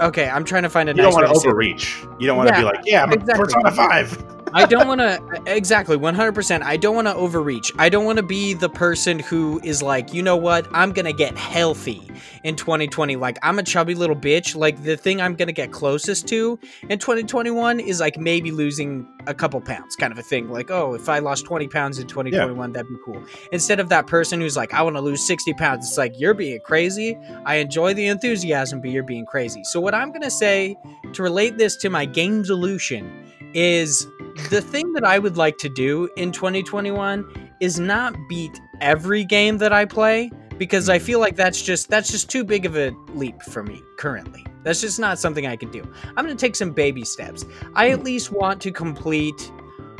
[0.00, 2.04] okay, I'm trying to find a You nice don't want to overreach.
[2.18, 3.44] You don't want to Yeah, be like, yeah, I'm exactly.
[3.44, 4.24] Persona 5.
[4.54, 6.62] I don't want to exactly 100%.
[6.62, 7.72] I don't want to overreach.
[7.78, 10.66] I don't want to be the person who is like, "You know what?
[10.72, 12.10] I'm going to get healthy
[12.44, 13.16] in 2020.
[13.16, 14.56] Like I'm a chubby little bitch.
[14.56, 16.58] Like the thing I'm going to get closest to
[16.88, 20.50] in 2021 is like maybe losing a couple pounds kind of a thing.
[20.50, 22.72] Like, "Oh, if I lost 20 pounds in 2021, yeah.
[22.72, 25.86] that'd be cool." Instead of that person who's like, "I want to lose 60 pounds."
[25.86, 27.16] It's like, "You're being crazy.
[27.44, 30.76] I enjoy the enthusiasm, but you're being crazy." So what I'm going to say
[31.12, 33.10] to relate this to my game solution
[33.54, 34.06] is
[34.50, 39.58] the thing that I would like to do in 2021 is not beat every game
[39.58, 41.06] that I play because I mm-hmm.
[41.06, 44.44] feel like that's just that's just too big of a leap for me currently.
[44.64, 45.82] That's just not something I can do.
[46.16, 47.44] I'm going to take some baby steps.
[47.74, 49.50] I at least want to complete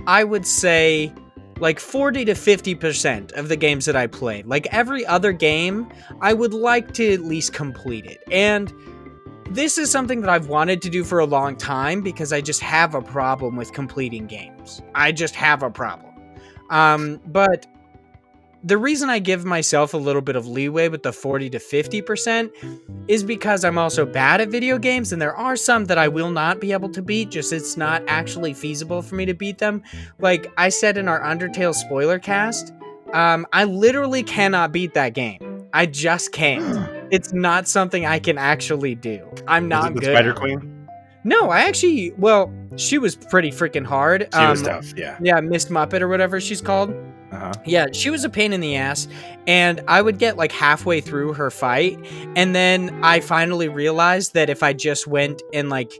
[0.09, 1.13] I would say
[1.61, 4.43] like 40 to 50% of the games that I play.
[4.45, 5.93] Like every other game,
[6.23, 8.23] I would like to at least complete it.
[8.33, 8.73] And
[9.51, 12.61] this is something that I've wanted to do for a long time because I just
[12.61, 14.81] have a problem with completing games.
[14.95, 16.15] I just have a problem.
[16.71, 17.67] Um, but
[18.65, 22.51] the reason I give myself a little bit of leeway with the 40 to 50%
[23.09, 26.31] is because I'm also bad at video games and there are some that I will
[26.31, 29.83] not be able to beat, just it's not actually feasible for me to beat them.
[30.19, 32.73] Like I said in our Undertale spoiler cast,
[33.13, 35.67] um, I literally cannot beat that game.
[35.73, 36.91] I just can't.
[37.11, 39.29] it's not something I can actually do.
[39.47, 40.15] I'm not the good.
[40.15, 40.78] Spider Queen.
[41.25, 42.13] No, I actually.
[42.17, 44.29] Well, she was pretty freaking hard.
[44.33, 44.93] She um, was tough.
[44.97, 45.19] Yeah.
[45.21, 46.95] Yeah, Miss Muppet or whatever she's called.
[47.31, 47.53] Uh-huh.
[47.67, 49.07] Yeah, she was a pain in the ass,
[49.47, 51.99] and I would get like halfway through her fight,
[52.37, 55.93] and then I finally realized that if I just went and like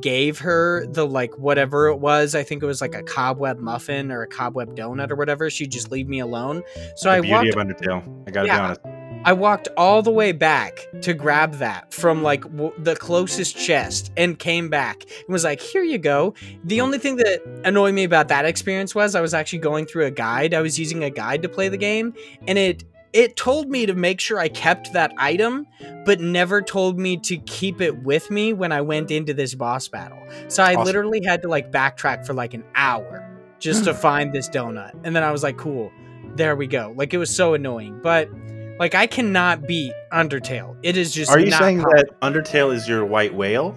[0.00, 4.10] gave her the like whatever it was, I think it was like a cobweb muffin
[4.10, 6.62] or a cobweb donut or whatever, she'd just leave me alone.
[6.96, 8.28] So the I beauty walked, of Undertale.
[8.28, 8.80] I gotta yeah, be honest.
[9.24, 14.10] I walked all the way back to grab that from like w- the closest chest
[14.16, 18.02] and came back and was like, "Here you go." The only thing that annoyed me
[18.02, 20.54] about that experience was I was actually going through a guide.
[20.54, 22.14] I was using a guide to play the game,
[22.48, 22.82] and it
[23.12, 25.66] it told me to make sure I kept that item,
[26.04, 29.86] but never told me to keep it with me when I went into this boss
[29.86, 30.18] battle.
[30.48, 30.84] So I awesome.
[30.84, 33.28] literally had to like backtrack for like an hour
[33.60, 34.92] just to find this donut.
[35.04, 35.92] And then I was like, cool,
[36.34, 36.92] there we go.
[36.96, 38.00] Like it was so annoying.
[38.02, 38.30] But
[38.82, 40.76] like I cannot beat Undertale.
[40.82, 41.30] It is just.
[41.30, 42.02] Are you saying possible.
[42.18, 43.76] that Undertale is your white whale?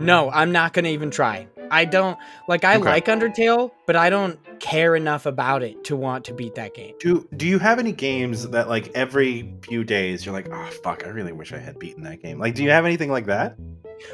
[0.00, 1.46] No, I'm not gonna even try.
[1.70, 2.16] I don't
[2.48, 2.64] like.
[2.64, 2.84] I okay.
[2.84, 6.94] like Undertale, but I don't care enough about it to want to beat that game.
[7.00, 11.04] Do Do you have any games that like every few days you're like, oh fuck,
[11.04, 12.38] I really wish I had beaten that game?
[12.38, 13.58] Like, do you have anything like that?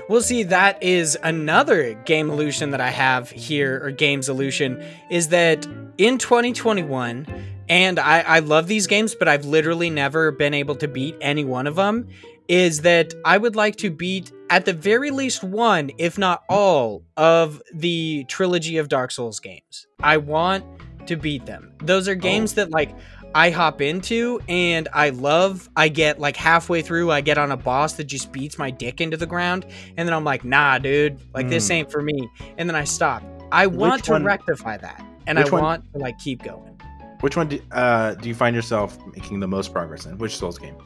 [0.09, 5.29] Well, see, that is another game illusion that I have here, or games illusion, is
[5.29, 5.67] that
[5.99, 7.27] in 2021
[7.71, 11.45] and I, I love these games, but I've literally never been able to beat any
[11.45, 12.09] one of them.
[12.49, 17.05] Is that I would like to beat at the very least one, if not all,
[17.17, 19.87] of the trilogy of Dark Souls games.
[20.01, 20.65] I want
[21.07, 21.73] to beat them.
[21.79, 22.57] Those are games oh.
[22.57, 22.91] that like
[23.37, 25.71] I hop into and I love.
[25.77, 29.01] I get like halfway through, I get on a boss that just beats my dick
[29.01, 29.65] into the ground,
[29.97, 31.51] and then I'm like, nah, dude, like mm.
[31.51, 31.75] this hmm.
[31.75, 32.29] ain't for me.
[32.59, 33.23] And then I stop.
[33.53, 34.25] I want Which to one?
[34.25, 35.63] rectify that, and I one?
[35.63, 36.80] want to like keep going.
[37.21, 40.17] Which one do, uh, do you find yourself making the most progress in?
[40.19, 40.77] Which Souls game?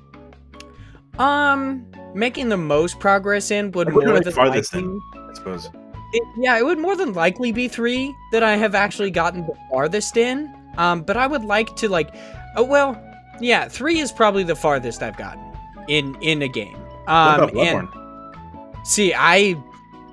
[1.18, 5.70] Um, making the most progress in would more than farthest likely, in, I suppose.
[6.12, 9.54] It, yeah, it would more than likely be three that I have actually gotten the
[9.70, 10.52] farthest in.
[10.76, 12.14] Um, but I would like to like,
[12.56, 13.00] oh well,
[13.40, 15.44] yeah, three is probably the farthest I've gotten
[15.88, 16.76] in in a game.
[17.06, 17.88] Um, and
[18.84, 19.56] see, I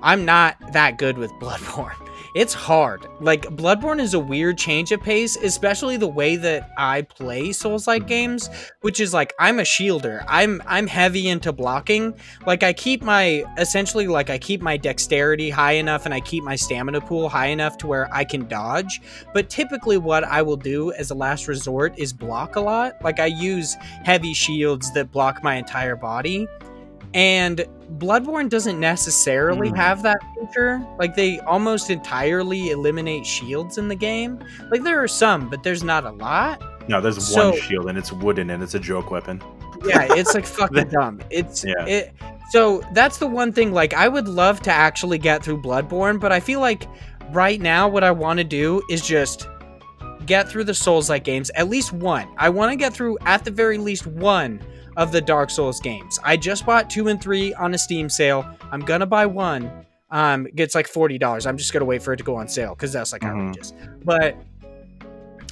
[0.04, 2.01] I'm not that good with Bloodborne
[2.34, 3.08] it's hard.
[3.20, 8.08] Like Bloodborne is a weird change of pace, especially the way that I play Souls-like
[8.08, 8.50] games,
[8.82, 10.24] which is like I'm a shielder.
[10.28, 12.14] I'm I'm heavy into blocking.
[12.46, 16.44] Like I keep my essentially like I keep my dexterity high enough and I keep
[16.44, 19.02] my stamina pool high enough to where I can dodge.
[19.34, 23.02] But typically what I will do as a last resort is block a lot.
[23.04, 26.48] Like I use heavy shields that block my entire body.
[27.14, 27.66] And
[27.98, 29.76] Bloodborne doesn't necessarily mm.
[29.76, 30.86] have that feature.
[30.98, 34.40] Like they almost entirely eliminate shields in the game.
[34.70, 36.62] Like there are some, but there's not a lot.
[36.88, 39.42] No, there's so, one shield and it's wooden and it's a joke weapon.
[39.86, 41.22] yeah, it's like fucking dumb.
[41.30, 41.86] It's yeah.
[41.86, 42.14] it
[42.50, 46.32] so that's the one thing like I would love to actually get through Bloodborne, but
[46.32, 46.88] I feel like
[47.32, 49.48] right now what I want to do is just
[50.26, 52.28] get through the Souls like games, at least one.
[52.38, 54.62] I want to get through at the very least one
[54.98, 56.20] of the Dark Souls games.
[56.24, 58.46] I just bought two and three on a Steam sale.
[58.72, 59.86] I'm gonna buy one.
[60.10, 61.46] Um, it's like forty dollars.
[61.46, 63.50] I'm just gonna wait for it to go on sale because that's like mm-hmm.
[63.50, 63.74] outrageous.
[64.04, 64.38] But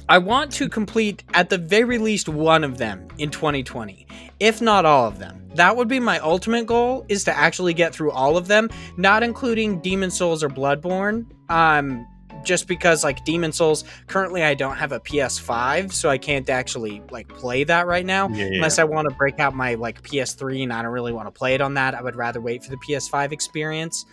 [0.08, 4.06] I want to complete at the very least one of them in 2020,
[4.40, 5.48] if not all of them.
[5.54, 9.22] That would be my ultimate goal: is to actually get through all of them, not
[9.22, 11.26] including Demon Souls or Bloodborne.
[11.48, 12.06] Um,
[12.44, 17.02] just because like Demon Souls currently I don't have a PS5, so I can't actually
[17.10, 18.28] like play that right now.
[18.28, 18.54] Yeah, yeah.
[18.56, 21.32] Unless I want to break out my like PS3 and I don't really want to
[21.32, 21.94] play it on that.
[21.94, 24.04] I would rather wait for the PS5 experience.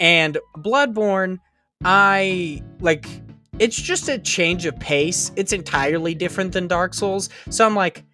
[0.00, 1.38] And Bloodborne,
[1.84, 3.06] I like
[3.58, 5.30] it's just a change of pace.
[5.36, 7.28] It's entirely different than Dark Souls.
[7.50, 8.04] So I'm like,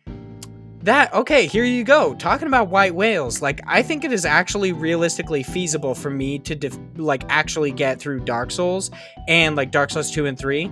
[0.83, 2.15] that okay here you go.
[2.15, 6.55] Talking about white whales like i think it is actually realistically feasible for me to
[6.55, 8.91] def- like actually get through dark souls
[9.29, 10.71] and like dark souls 2 and 3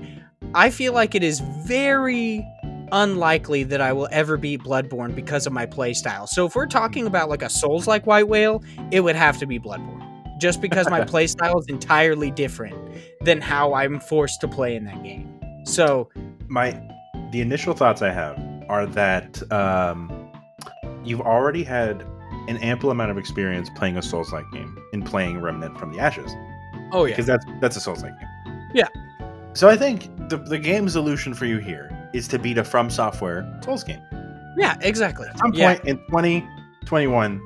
[0.55, 2.47] i feel like it is very
[2.93, 6.27] unlikely that i will ever beat bloodborne because of my playstyle.
[6.27, 9.47] So if we're talking about like a souls like white whale it would have to
[9.47, 10.05] be bloodborne
[10.39, 12.77] just because my playstyle is entirely different
[13.23, 15.39] than how i'm forced to play in that game.
[15.65, 16.09] So
[16.49, 16.81] my
[17.31, 20.31] the initial thoughts I have are that um,
[21.05, 22.03] you've already had
[22.49, 26.33] an ample amount of experience playing a Souls-like game in playing Remnant from the Ashes
[26.93, 28.69] oh yeah because that's that's a Souls-like game.
[28.75, 28.89] Yeah.
[29.55, 32.91] So I think the the game solution for you here is to beat a From
[32.91, 34.03] Software Souls game
[34.57, 35.77] yeah exactly at some yeah.
[35.77, 37.41] point in 2021,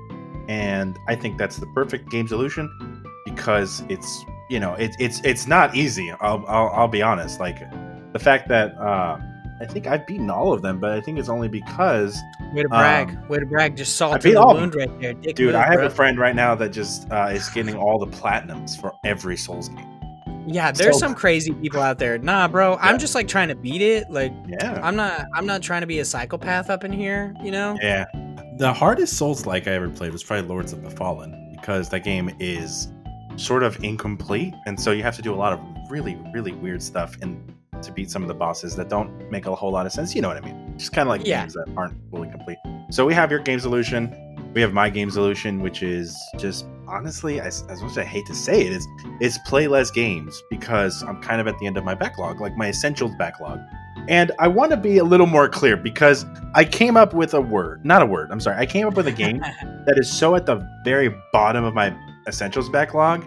[0.48, 2.70] and I think that's the perfect game solution
[3.24, 6.10] because it's you know it, it's it's not easy.
[6.20, 7.38] I'll, I'll I'll be honest.
[7.38, 7.58] Like
[8.12, 9.18] the fact that uh,
[9.60, 12.20] I think I've beaten all of them, but I think it's only because
[12.52, 13.10] Way to brag.
[13.10, 13.76] Um, Way to brag.
[13.76, 15.14] Just salt in the wound right there.
[15.14, 15.86] Dick dude, move, I have bro.
[15.86, 19.68] a friend right now that just uh, is getting all the platinums for every Souls
[19.68, 19.86] game.
[20.48, 22.18] Yeah, there's so- some crazy people out there.
[22.18, 22.72] Nah, bro.
[22.72, 22.78] Yeah.
[22.80, 24.10] I'm just like trying to beat it.
[24.10, 27.52] Like Yeah, I'm not I'm not trying to be a psychopath up in here, you
[27.52, 27.78] know?
[27.80, 28.06] yeah.
[28.58, 31.38] The hardest Souls like I ever played was probably Lords of the Fallen.
[31.52, 32.88] because that game is
[33.36, 35.60] sort of incomplete, and so you have to do a lot of
[35.90, 39.54] really, really weird stuff and to beat some of the bosses that don't make a
[39.54, 40.14] whole lot of sense.
[40.14, 40.74] You know what I mean?
[40.78, 41.42] Just kind of like Yeah.
[41.42, 42.58] games that aren't fully complete.
[42.90, 44.14] So we have your game solution.
[44.54, 48.26] We have my game solution, which is just honestly, as, as much as I hate
[48.26, 48.86] to say it, is
[49.20, 52.56] is play less games because I'm kind of at the end of my backlog, like
[52.56, 53.60] my essentials backlog.
[54.08, 57.40] And I want to be a little more clear because I came up with a
[57.40, 58.30] word, not a word.
[58.30, 58.56] I'm sorry.
[58.58, 59.38] I came up with a game
[59.86, 63.24] that is so at the very bottom of my essentials backlog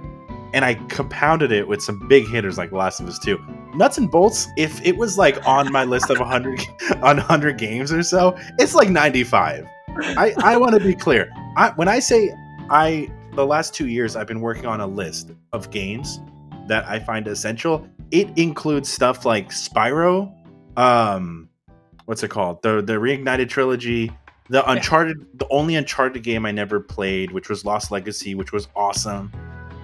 [0.55, 3.37] and I compounded it with some big hitters like Last of Us 2.
[3.75, 6.61] Nuts and bolts, if it was like on my list of 100
[7.03, 9.67] on 100 games or so, it's like 95.
[9.97, 11.29] I I want to be clear.
[11.57, 12.33] I when I say
[12.69, 16.21] I the last 2 years I've been working on a list of games
[16.67, 17.85] that I find essential.
[18.11, 20.33] It includes stuff like Spyro,
[20.77, 21.49] um
[22.05, 22.61] what's it called?
[22.61, 24.09] The the Reignited trilogy,
[24.47, 28.69] the Uncharted, the only Uncharted game I never played, which was Lost Legacy, which was
[28.73, 29.33] awesome.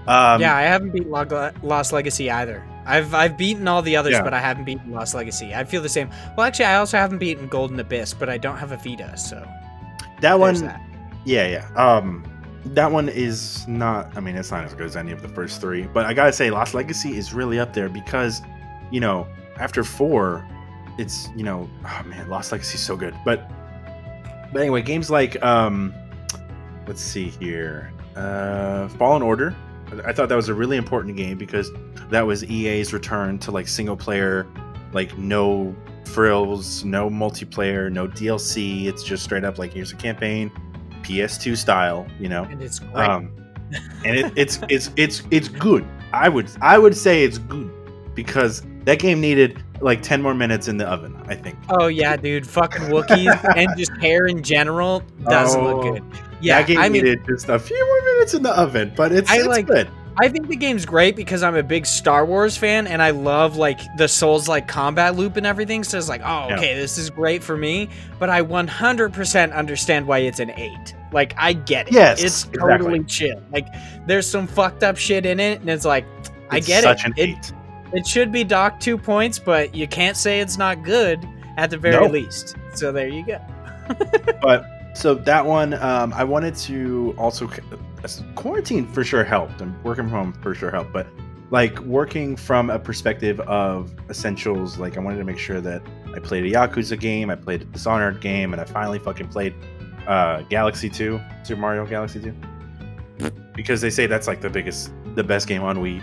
[0.07, 2.63] Um, yeah, I haven't beaten Log- Lost Legacy either.
[2.85, 4.23] I've I've beaten all the others, Yeah.
[4.23, 5.53] but I haven't beaten Lost Legacy.
[5.53, 6.09] I feel the same.
[6.35, 9.47] Well, actually, I also haven't beaten Golden Abyss, but I don't have a Vita, so
[10.21, 10.81] that one, that.
[11.23, 11.67] yeah, yeah.
[11.75, 12.23] Um,
[12.65, 14.11] that one is not.
[14.17, 16.33] I mean, it's not as good as any of the first three, but I gotta
[16.33, 18.41] say, Lost Legacy is really up there because,
[18.91, 20.43] you know, after four,
[20.97, 23.13] it's you know, oh man, Lost Legacy is so good.
[23.23, 23.49] But,
[24.51, 25.93] but anyway, games like um,
[26.87, 29.55] let's see here, uh, Fallen Order.
[30.05, 31.71] I thought that was a really important game because
[32.09, 34.47] that was EA's return to like single player,
[34.93, 35.75] like no
[36.05, 38.85] frills, no multiplayer, no DLC.
[38.85, 40.51] It's just straight up like here's a campaign,
[41.03, 42.43] PS2 style, you know.
[42.43, 43.09] And it's great.
[43.09, 43.31] Um,
[44.05, 45.85] and it, it's it's it's it's good.
[46.13, 47.71] I would I would say it's good
[48.15, 51.15] because that game needed like ten more minutes in the oven.
[51.27, 51.57] I think.
[51.69, 56.03] oh yeah, dude, fucking Wookiees and just hair in general doesn't look Oh, good.
[56.41, 59.11] Yeah, that game I mean, needed just a few more minutes in the oven, but
[59.11, 59.89] it's, I it's like- good.
[60.21, 63.55] I think the game's great because I'm a big Star Wars fan and I love
[63.55, 65.85] like the Souls like combat loop and everything.
[65.85, 66.57] So it's like, oh, Yeah.
[66.57, 67.87] okay, this is great for me.
[68.19, 70.95] But I 100% understand why it's an eight.
[71.13, 71.93] Like I get it.
[71.93, 72.59] Yes, it's exactly.
[72.77, 73.41] totally chill.
[73.53, 73.67] Like
[74.05, 76.05] there's some fucked up shit in it, and it's like
[76.49, 77.05] I It's get such it.
[77.07, 77.21] an it.
[77.29, 77.53] eight.
[77.93, 81.27] It should be docked two points, but you can't say it's not good
[81.57, 82.11] at the very No.
[82.11, 82.55] least.
[82.73, 83.39] So there you go.
[84.41, 87.49] but so that one um, i wanted to also
[88.35, 91.07] quarantine for sure helped and working from home for sure helped but
[91.49, 95.81] like working from a perspective of essentials like i wanted to make sure that
[96.15, 99.53] i played a yakuza game i played a dishonored game and i finally fucking played
[100.07, 102.19] uh galaxy 2 super mario galaxy
[103.19, 106.01] 2 because they say that's like the biggest the best game on wii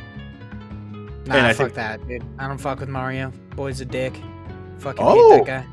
[1.29, 2.25] Nah, And I fuck think- that, dude.
[2.39, 3.33] I don't fuck with Mario.
[3.55, 4.15] Boy's a dick.
[4.79, 5.33] Fucking Oh.
[5.37, 5.67] hate that guy.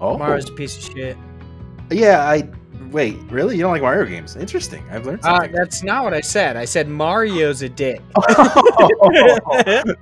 [0.00, 1.16] oh Mario's a piece of shit.
[1.90, 2.46] yeah i
[2.90, 6.20] wait really you don't like mario games interesting i've learned Uh, that's not what I
[6.20, 6.56] said.
[6.56, 8.00] I said Mario's a dick.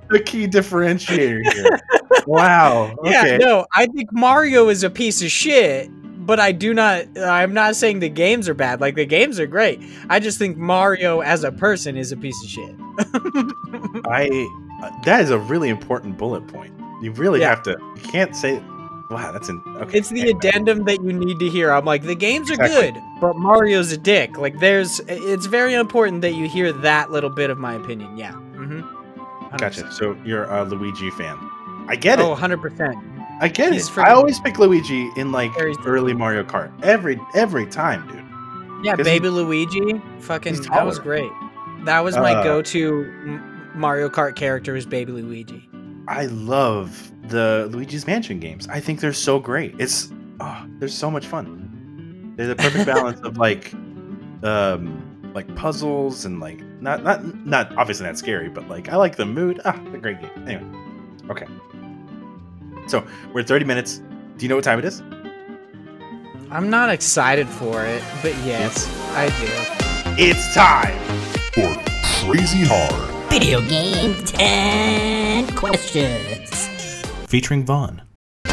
[0.09, 1.79] the key differentiator here.
[2.27, 2.95] Wow.
[3.03, 5.89] Yeah, no, I think Mario is a piece of shit,
[6.25, 7.05] but I do not.
[7.19, 8.81] I'm not saying the games are bad.
[8.81, 9.79] Like the games are great.
[10.09, 12.75] I just think Mario as a person is a piece of shit.
[14.09, 14.64] I uh,
[15.03, 16.73] that is a really important bullet point.
[17.01, 17.49] You really Yeah.
[17.49, 17.71] have to.
[17.95, 18.61] You can't say.
[19.11, 19.99] Wow, that's an okay.
[19.99, 20.39] It's the anyway.
[20.39, 21.71] addendum that you need to hear.
[21.71, 22.91] I'm like, the games are Exactly.
[22.93, 24.35] good, but Mario's a dick.
[24.39, 28.17] Like, there's, it's very important that you hear that little bit of my opinion.
[28.17, 28.31] Yeah.
[28.31, 29.57] Mm-hmm.
[29.57, 29.91] Gotcha.
[29.91, 31.37] So you're a Luigi fan.
[31.87, 32.37] I get Oh, it.
[32.39, 32.95] 100%.
[33.41, 33.97] I get he's it.
[33.99, 35.51] I always pick Luigi in like
[35.85, 36.71] early Mario Kart.
[36.81, 38.23] Every every time, dude.
[38.83, 41.29] Yeah, 'Cause he- Baby Luigi, fucking, that was great.
[41.83, 43.39] That was my Uh, go-to
[43.75, 45.69] Mario Kart character is Baby Luigi.
[46.07, 48.67] I love the Luigi's Mansion games.
[48.67, 49.75] I think they're so great.
[49.79, 52.33] It's oh, they're so much fun.
[52.35, 53.73] They're the perfect balance of like
[54.43, 59.15] um like puzzles and like not not not obviously not scary, but like I like
[59.15, 59.61] the mood.
[59.65, 60.47] Ah, a great game.
[60.47, 60.65] Anyway.
[61.29, 61.47] Okay.
[62.87, 64.01] So we're at 30 minutes.
[64.37, 65.01] Do you know what time it is?
[66.51, 70.21] I'm not excited for it, but yes, I do.
[70.21, 70.97] It's time.
[71.53, 71.73] for
[72.23, 73.14] Crazy Hard.
[73.37, 76.69] Video game 10 questions.
[77.27, 78.01] Featuring Vaughn.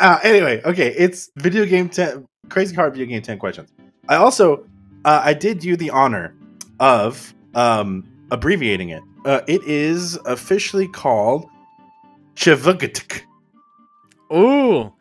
[0.00, 3.72] uh, anyway, okay, it's video game 10 crazy hard video game 10 questions.
[4.08, 4.64] I also
[5.04, 6.34] uh, I did you the honor
[6.80, 9.04] of um abbreviating it.
[9.24, 11.46] Uh, it is officially called
[12.34, 13.22] Chivugtik.
[14.34, 14.92] Ooh,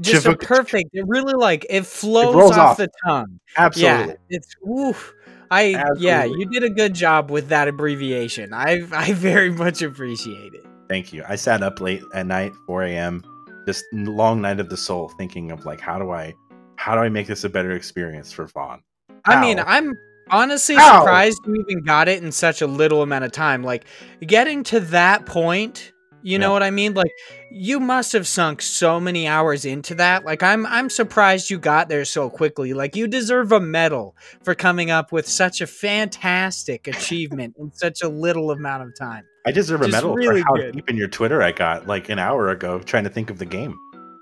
[0.00, 0.90] just a perfect.
[0.92, 2.76] It really like it flows rolls off, off.
[2.78, 3.40] the tongue.
[3.56, 4.14] Absolutely.
[4.14, 5.14] Yeah, it's oof.
[5.50, 8.54] I yeah, you did a good job with that abbreviation.
[8.54, 10.64] I I very much appreciate it.
[10.88, 11.24] Thank you.
[11.28, 13.24] I sat up late at night, 4 a.m.,
[13.66, 16.34] just long night of the soul, thinking of like how do I
[16.76, 18.82] how do I make this a better experience for Vaughn?
[19.24, 19.94] I mean, I'm
[20.30, 23.62] honestly surprised you even got it in such a little amount of time.
[23.62, 23.84] Like
[24.26, 25.91] getting to that point,
[26.22, 26.52] you know Yeah.
[26.52, 26.94] what I mean?
[26.94, 27.12] Like
[27.50, 30.24] you must have sunk so many hours into that.
[30.24, 32.72] Like I'm I'm surprised you got there so quickly.
[32.74, 38.02] Like you deserve a medal for coming up with such a fantastic achievement in such
[38.02, 39.24] a little amount of time.
[39.46, 40.74] I deserve a medal really for how good.
[40.74, 43.46] deep in your Twitter I got like an hour ago trying to think of the
[43.46, 43.76] game.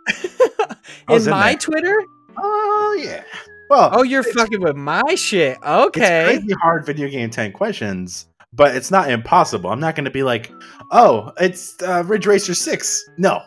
[1.09, 1.55] In my.
[1.55, 2.03] Twitter?
[2.39, 3.23] Oh yeah.
[3.69, 5.59] Well, Oh, you're fucking with my shit.
[5.63, 6.35] Okay.
[6.35, 9.71] it's crazy hard video game 10 questions, but it's not impossible.
[9.71, 10.53] I'm not going to be like,
[10.91, 13.43] "Oh, it's uh, Ridge Racer 6." No.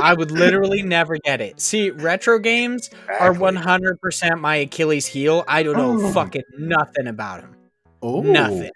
[0.00, 1.58] I would literally never get it.
[1.60, 5.42] See, retro games are 100% my Achilles heel.
[5.48, 6.12] I don't know Oh.
[6.12, 7.56] fucking nothing about them.
[8.02, 8.20] Oh.
[8.20, 8.70] nothing.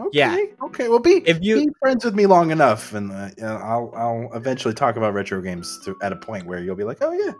[0.00, 0.08] Okay.
[0.12, 0.36] Yeah.
[0.64, 0.88] Okay.
[0.88, 4.74] Well, be If you- be friends with me long enough, and uh, I'll I'll eventually
[4.74, 7.32] talk about retro games to, at a point where you'll be like, "Oh yeah."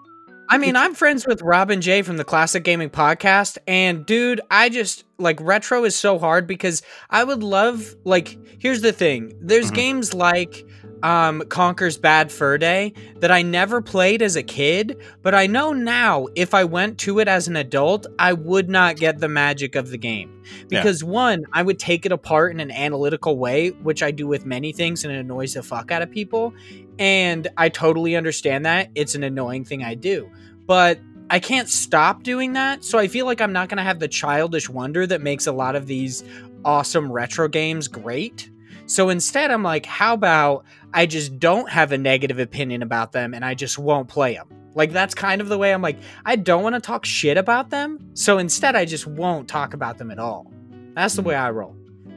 [0.48, 4.68] I mean, I'm friends with Robin J from the Classic Gaming Podcast, and dude, I
[4.68, 9.32] just like retro is so hard because I would love like here's the thing.
[9.40, 9.74] There's Mhm.
[9.74, 10.64] games like
[11.04, 15.72] um Conker's Bad Fur Day that I never played as a kid, but I know
[15.72, 19.74] now if I went to it as an adult, I would not get the magic
[19.76, 20.42] of the game.
[20.70, 20.80] Yeah.
[20.80, 24.46] Because one, I would take it apart in an analytical way, which I do with
[24.46, 26.54] many things and it annoys the fuck out of people.
[26.98, 28.90] And I totally understand that.
[28.94, 30.30] It's an annoying thing I do.
[30.66, 32.82] But I can't stop doing that.
[32.82, 35.52] So I feel like I'm not going to have the childish wonder that makes a
[35.52, 36.24] lot of these
[36.64, 38.50] awesome retro games great.
[38.86, 43.34] So instead, I'm like, how about I just don't have a negative opinion about them
[43.34, 44.46] and I just won't play them?
[44.76, 47.70] Like, that's kind of the way I'm like, I don't want to talk shit about
[47.70, 47.98] them.
[48.14, 50.50] So instead, I just won't talk about them at all.
[50.94, 51.76] That's the way I roll.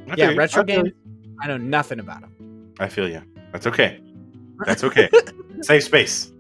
[0.09, 0.37] I Yeah, you.
[0.37, 0.89] retro I games.
[1.41, 2.73] I know nothing about them.
[2.79, 3.21] I feel you.
[3.51, 3.99] That's okay.
[4.65, 5.09] That's okay.
[5.61, 6.31] Safe space.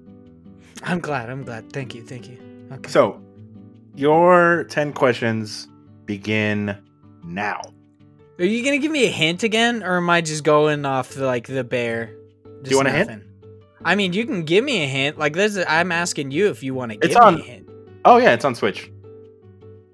[0.83, 1.29] I'm glad.
[1.29, 1.71] I'm glad.
[1.73, 2.03] Thank you.
[2.03, 2.37] Thank you.
[2.71, 2.89] Okay.
[2.89, 3.19] So,
[3.95, 5.67] your 10 questions
[6.05, 6.77] begin
[7.23, 7.61] now.
[8.39, 11.25] Are you gonna give me a hint again, or am I just going off the,
[11.25, 12.11] like the bear?
[12.69, 13.23] Just want a hint?
[13.85, 15.17] I mean, you can give me a hint.
[15.17, 17.69] Like this, I'm asking you if you want to It's give on- me a hint.
[18.05, 18.91] Oh, yeah, it's on Switch.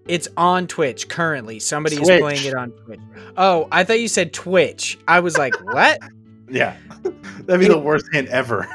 [0.08, 1.60] It's on Twitch currently.
[1.60, 3.00] Somebody is playing it on Twitch.
[3.38, 5.00] Oh, I thought you said Twitch.
[5.08, 6.00] I was like, what?
[6.50, 6.76] Yeah.
[7.46, 8.68] That'd be the worst hint ever.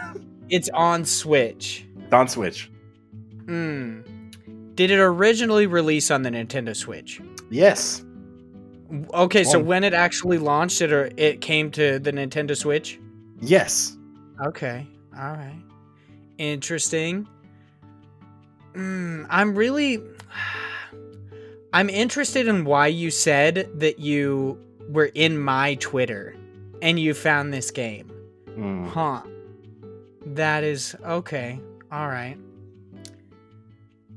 [0.48, 1.87] It's on Switch.
[2.02, 2.70] It's on Switch.
[3.46, 4.00] Hmm.
[4.74, 7.20] Did it originally release on the Nintendo Switch?
[7.51, 8.05] Yes.
[9.12, 12.99] Okay, so when it actually launched it, or it came to the Nintendo Switch?
[13.41, 13.97] Yes.
[14.45, 14.86] Okay.
[15.16, 15.62] All right.
[16.39, 17.26] Interesting.
[18.74, 20.03] Mm, I'm really
[21.72, 24.59] I'm interested in why you said that you
[24.89, 26.34] were in my Twitter
[26.80, 28.11] and you found this game.
[28.51, 28.89] Mm.
[28.89, 29.22] Huh.
[30.24, 31.61] That is okay.
[31.93, 32.36] All right.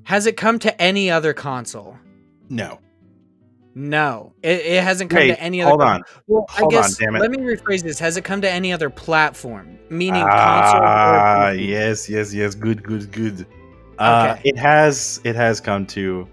[0.04, 1.98] Has it come to any other console?
[2.50, 2.80] No.
[3.74, 4.34] No.
[4.44, 6.04] It, it hasn't come Wait, to any other hold con- on.
[6.28, 7.20] Well, Hold I on, guess damn it.
[7.20, 8.00] let me rephrase this.
[8.00, 9.78] Has it come to any other platform?
[9.90, 10.72] Meaning Ah,
[11.52, 12.54] console yes, yes, yes.
[12.56, 13.46] Good, good, good.
[14.00, 14.50] Uh, Okay.
[14.50, 16.28] it has it has come to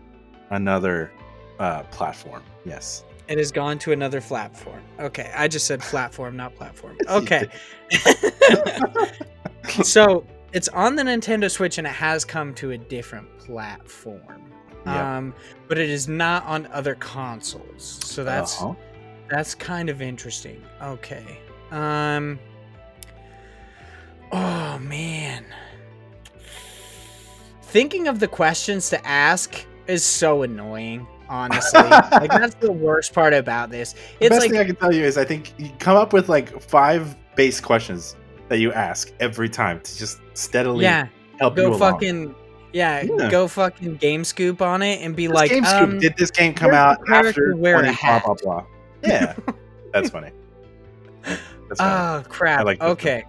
[0.51, 1.12] another
[1.59, 2.43] uh, platform.
[2.64, 3.05] Yes.
[3.28, 4.80] It has gone to another platform.
[4.99, 6.97] Okay, I just said platform, not platform.
[7.09, 7.47] Okay.
[9.82, 14.51] so it's on the Nintendo Switch and it has come to a different platform.
[14.89, 15.05] Yep.
[15.05, 15.34] Um,
[15.68, 17.99] but it is not on other consoles.
[18.05, 18.74] So that's Uh-huh.
[19.28, 20.62] that's kind of interesting.
[20.82, 21.39] Okay.
[21.70, 22.39] Um.
[24.32, 25.45] Oh man.
[27.62, 31.07] Thinking of the questions to ask is so annoying.
[31.30, 33.93] Honestly, like that's the worst part about this.
[33.93, 36.14] The It's best like thing I can tell you is I think you come up
[36.14, 38.16] with like five base questions
[38.49, 41.09] that you ask every time to just steadily yeah,
[41.39, 41.78] help you go along.
[41.78, 42.34] fucking
[42.73, 43.31] yeah, Yeah.
[43.31, 46.31] go fucking game scoop on it and be This like, game Scoop, um, did this
[46.31, 48.64] game come out after wear 20 blah blah blah?
[49.03, 49.35] Yeah,
[49.93, 50.31] that's funny.
[51.23, 52.25] That's funny.
[52.25, 52.64] Oh crap.
[52.64, 53.25] Like okay.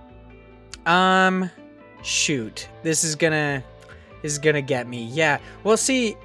[0.86, 1.50] Um
[2.04, 2.68] shoot.
[2.84, 3.64] This is gonna
[4.22, 5.06] this is gonna get me.
[5.06, 5.40] Yeah.
[5.64, 6.16] Well see,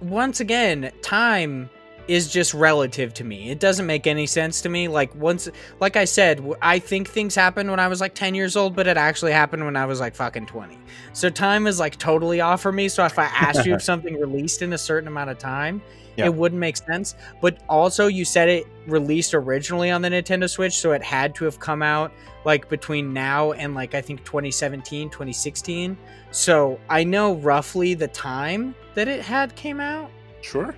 [0.00, 1.70] once again, time
[2.08, 3.50] is just relative to me.
[3.50, 4.88] It doesn't make any sense to me.
[4.88, 5.48] Like once
[5.80, 8.86] like I said, I think things happened when I was like 10 years old, but
[8.86, 10.78] it actually happened when I was like fucking 20.
[11.12, 12.88] So time is like totally off for me.
[12.88, 15.80] So if I asked you if something released in a certain amount of time,
[16.16, 16.26] Yeah.
[16.26, 17.14] it wouldn't make sense.
[17.40, 21.44] But also, you said it released originally on the Nintendo Switch, so it had to
[21.44, 22.12] have come out
[22.44, 25.96] like between now and like I think 2017, 2016.
[26.32, 30.10] So I know roughly the time that it had came out.
[30.40, 30.74] sure.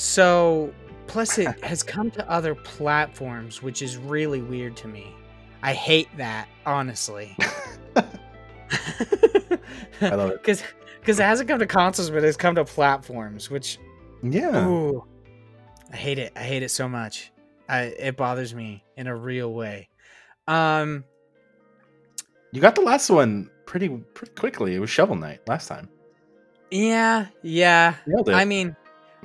[0.00, 0.72] So
[1.08, 5.14] plus it has come to other platforms, which is really weird to me.
[5.62, 7.36] I hate that, honestly.
[7.96, 8.02] I
[10.00, 10.42] love it.
[10.42, 10.62] Because
[11.00, 13.78] because it hasn't come to consoles, but it's come to platforms, which
[14.22, 14.66] Yeah.
[14.66, 15.04] Ooh,
[15.92, 16.32] I hate it.
[16.34, 17.30] I hate it so much.
[17.68, 19.90] I, it bothers me in a real way.
[20.48, 21.04] Um,
[22.52, 24.74] You got the last one pretty pretty quickly.
[24.74, 25.90] It was Shovel Knight last time.
[26.70, 27.96] yeah, yeah.
[28.28, 28.74] I mean,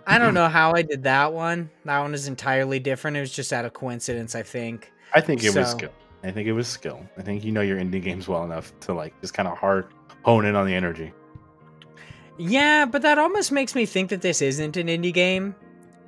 [0.07, 0.35] I don't mm-hmm.
[0.35, 1.69] know how I did that one.
[1.85, 3.17] That one is entirely different.
[3.17, 4.91] It was just out of coincidence, I think.
[5.13, 5.91] I think it was skill.
[6.23, 7.03] I think it was skill.
[7.17, 9.87] I think you know your indie games well enough to like just kind of hard
[10.23, 11.13] hone in on the energy.
[12.37, 15.55] Yeah, but that almost makes me think that this isn't an indie game.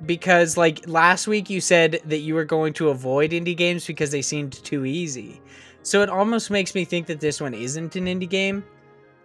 [0.06, 4.12] Because, like, last week you said that you were going to avoid indie games because
[4.12, 5.40] they seemed too easy.
[5.82, 8.62] So it almost makes me think that this one isn't an indie game.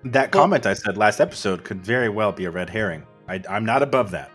[0.03, 3.05] That comment I said last episode could very well be a red herring.
[3.27, 4.31] I, I'm not above that.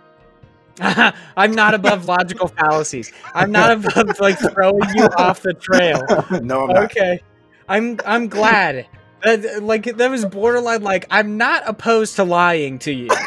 [1.36, 3.12] I'm not above logical fallacies.
[3.34, 6.02] I'm not above like throwing you off the trail.
[6.42, 6.84] no, I'm not.
[6.84, 7.20] Okay.
[7.68, 8.86] I'm I'm glad.
[9.24, 13.08] That, like that was borderline like I'm not opposed to lying to you.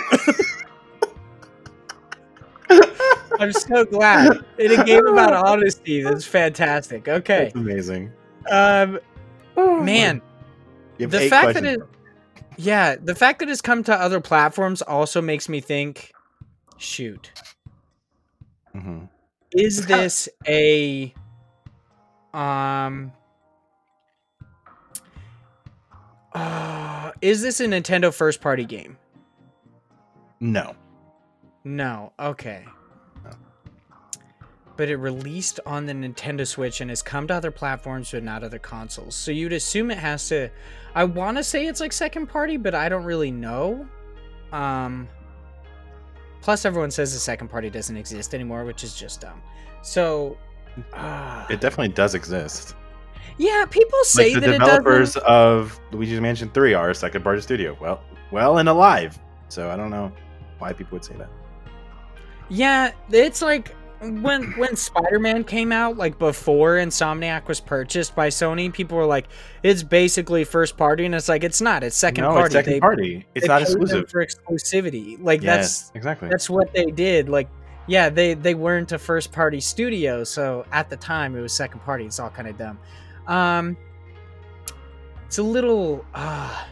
[3.40, 4.46] I'm so glad.
[4.58, 7.08] In a game about honesty, that's fantastic.
[7.08, 7.46] Okay.
[7.46, 8.12] That's amazing.
[8.50, 9.00] Um
[9.58, 10.22] man,
[10.98, 11.82] You have the fact that it
[12.58, 16.14] yeah, the fact that it's come to other platforms also makes me think
[16.82, 17.32] shoot.
[18.76, 19.10] Mhm.
[19.54, 21.14] is this a
[22.34, 23.12] um
[26.34, 28.98] uh, is this a Nintendo first party game?
[30.40, 30.76] No.
[31.66, 32.14] No.
[32.20, 32.66] Okay.
[33.24, 33.32] No.
[34.78, 38.44] But it released on the Nintendo Switch and has come to other platforms but not
[38.44, 39.16] other consoles.
[39.16, 40.50] So you'd assume it has to
[40.96, 43.86] I want to say it's like second party, but I don't really know.
[44.54, 45.10] Um
[46.42, 49.42] plus everyone says the second party doesn't exist anymore, which is just dumb.
[49.82, 50.38] So
[50.94, 52.76] uh, It definitely does exist.
[53.38, 57.24] yeah, people say like the that it developers of Luigi's Mansion 3 are a second
[57.24, 57.78] party studio.
[57.82, 59.18] Well, well and alive.
[59.50, 60.12] So I don't know
[60.60, 61.30] why people would say that.
[62.50, 68.74] Yeah, it's like when when Spider-Man came out, like before Insomniac was purchased by Sony,
[68.74, 69.28] people were like,
[69.62, 71.84] "It's basically first party," and it's like it's not.
[71.84, 72.46] It's second no, party.
[72.46, 73.26] it's second They- party.
[73.36, 74.10] It's not exclusive.
[74.10, 75.18] for exclusivity.
[75.22, 76.30] Like yes, that's exactly.
[76.30, 77.30] that's what they did.
[77.30, 77.48] Like,
[77.88, 81.82] yeah, they they weren't a first party studio, so at the time it was second
[81.82, 82.06] party.
[82.06, 82.80] It's all kind of dumb.
[83.28, 83.78] Um,
[85.28, 86.04] it's a little.
[86.16, 86.64] Uh,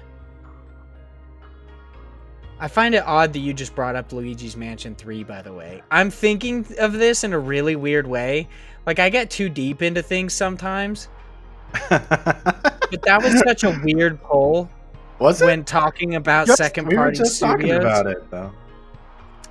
[2.60, 5.82] I find it odd that you just brought up Luigi's Mansion 3, by the way.
[5.91, 8.47] I'm thinking of this in a really weird way.
[8.86, 11.07] Like, I get too deep into things sometimes,
[11.89, 14.70] but that was such a weird poll
[15.20, 15.45] Was it?
[15.45, 18.51] when talking about Just- second we were party just talking about it though.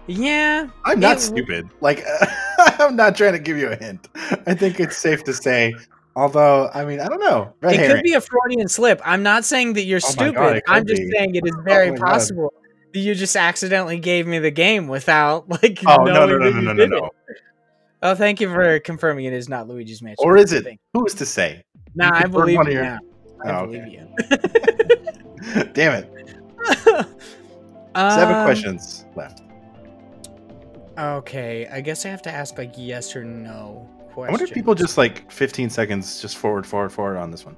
[0.07, 1.69] Yeah, I'm not It- stupid.
[1.81, 2.05] Like
[2.59, 4.09] I'm not trying to give you a hint.
[4.47, 5.75] I think it's safe to say.
[6.17, 7.53] Although, I mean, I don't know.
[7.61, 7.97] Red it herring.
[7.97, 9.01] could be a Freudian slip.
[9.05, 10.35] I'm not saying that you're Oh stupid.
[10.35, 12.07] God, I'm could just saying it is oh very my God.
[12.07, 16.51] possible that you just accidentally gave me the game without like Oh no no no
[16.51, 17.11] no no no!
[18.03, 20.25] Oh, thank you for confirming it is not Luigi's Mansion.
[20.25, 20.67] Or is it?
[20.95, 21.65] Who's to say?
[21.95, 22.99] Nah, I believe you your-.
[23.45, 24.09] I Oh, believe okay.
[25.51, 25.65] you.
[25.73, 26.29] Damn it!
[27.95, 29.43] Seven Um, questions left.
[30.99, 33.89] Okay, I guess I have to ask like yes or no
[34.25, 37.57] I wonder if people just like 15 seconds just forward, forward, forward on this one.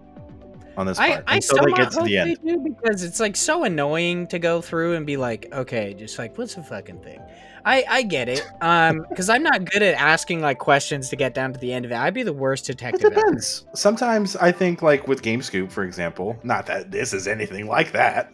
[0.80, 1.24] On this I, part.
[1.26, 2.38] I until they get to hope the they end.
[2.44, 6.36] do because it's like so annoying to go through and be like, okay, just like
[6.38, 7.20] what's the fucking thing?
[7.64, 11.34] I I get it, um, because I'm not good at asking like questions to get
[11.34, 11.96] down to the end of it.
[11.96, 13.04] I'd be the worst It detective.
[13.12, 13.14] ever.
[13.14, 13.66] depends.
[13.74, 18.30] Sometimes I think, like with GameScoop, for example, not that this is anything like that.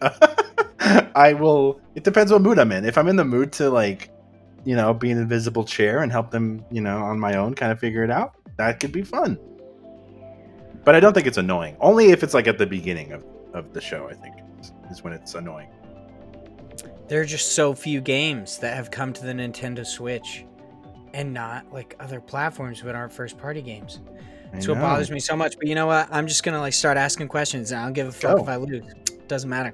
[1.15, 1.81] I will.
[1.95, 2.85] It depends what mood I'm in.
[2.85, 4.09] If I'm in the mood to like,
[4.63, 7.73] you know, be an invisible chair and help them, you know, on my own, kind
[7.73, 9.37] of figure it out, that could be fun.
[10.83, 11.75] But I don't think it's annoying.
[11.79, 14.07] Only if it's like at the beginning of of the show.
[14.09, 14.35] I think
[14.91, 15.69] is- when it's annoying.
[17.07, 20.45] There are just so few games that have come to the Nintendo Switch,
[21.13, 23.99] and not like other platforms, but aren't first party games.
[24.51, 25.57] I That's what bothers me so much.
[25.57, 26.07] But you know what?
[26.11, 28.43] I'm just gonna like start asking questions, and I don't give a fuck Go.
[28.43, 28.83] if I lose.
[29.27, 29.73] Doesn't matter.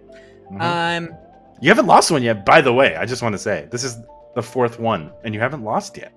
[0.52, 0.62] Mhm.
[0.62, 1.16] Um,
[1.62, 2.96] you haven't lost one yet, by the way.
[2.96, 3.98] I just want to say this is
[4.36, 6.12] the fourth one, and you haven't lost yet.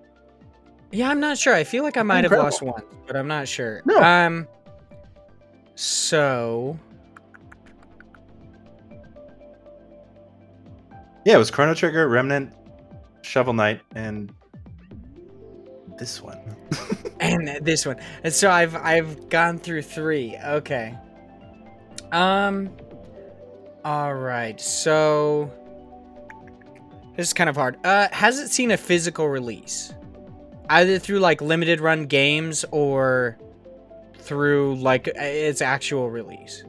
[0.92, 1.54] yeah, I'm not sure.
[1.54, 3.82] I feel like I might have lost one, but I'm not sure.
[3.84, 3.98] No.
[4.02, 4.48] Um,
[5.76, 6.76] so
[11.26, 12.52] Yeah, it was Chrono Trigger, Remnant,
[13.22, 14.32] Shovel Knight, and
[15.98, 16.38] this one.
[17.20, 20.36] and this one, and so I've I've gone through three.
[20.36, 20.96] Okay.
[22.12, 22.70] Um.
[23.84, 24.60] All right.
[24.60, 25.50] So
[27.16, 27.84] this is kind of hard.
[27.84, 29.92] Uh, has it seen a physical release,
[30.70, 33.36] either through like limited run games or
[34.26, 36.64] through like its actual release?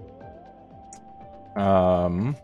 [1.56, 2.36] Um,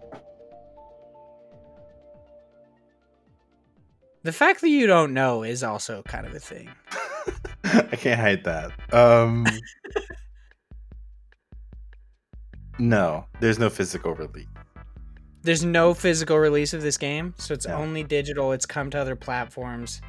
[4.24, 6.70] The fact that you don't know is also kind of a thing.
[7.66, 8.72] I can't hide that.
[8.94, 9.46] Um,
[12.80, 14.48] no, there's no physical release.
[15.42, 17.76] There's no physical release of this game, so it's No.
[17.76, 18.54] only digital.
[18.54, 20.02] It's come to other platforms.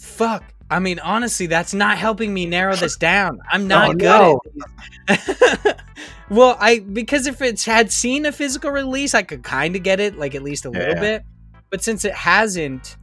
[0.00, 0.42] Fuck.
[0.70, 3.38] I mean, honestly, that's not helping me narrow this down.
[3.50, 4.60] I'm not Oh, good
[5.08, 5.74] no.
[6.30, 10.00] well, I because if it's had seen a physical release, I could kind of get
[10.00, 11.00] it, like at least a little Yeah.
[11.00, 11.22] bit.
[11.70, 12.96] But since it hasn't,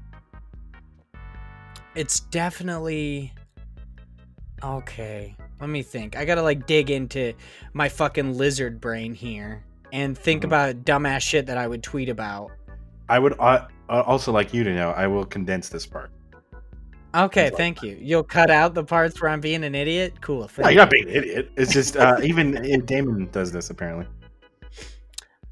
[1.95, 3.33] it's definitely
[4.63, 5.35] okay.
[5.59, 6.15] Let me think.
[6.15, 7.33] I gotta like dig into
[7.73, 10.45] my fucking lizard brain here and think Mhm.
[10.45, 12.51] about dumbass shit that I would tweet about.
[13.09, 16.11] I would uh, also like you to know I will condense this part.
[17.17, 17.97] Okay, thank you.
[17.99, 20.21] You'll cut out the parts where I'm being an idiot.
[20.21, 20.49] Cool.
[20.59, 21.51] No, you're not being an idiot.
[21.57, 24.05] It's just uh, even uh, Damon does this apparently.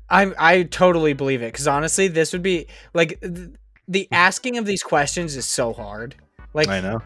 [0.09, 3.49] I I totally believe it because honestly, this would be like th-
[3.88, 6.16] the asking of these questions is so hard.
[6.53, 7.01] Like, I know.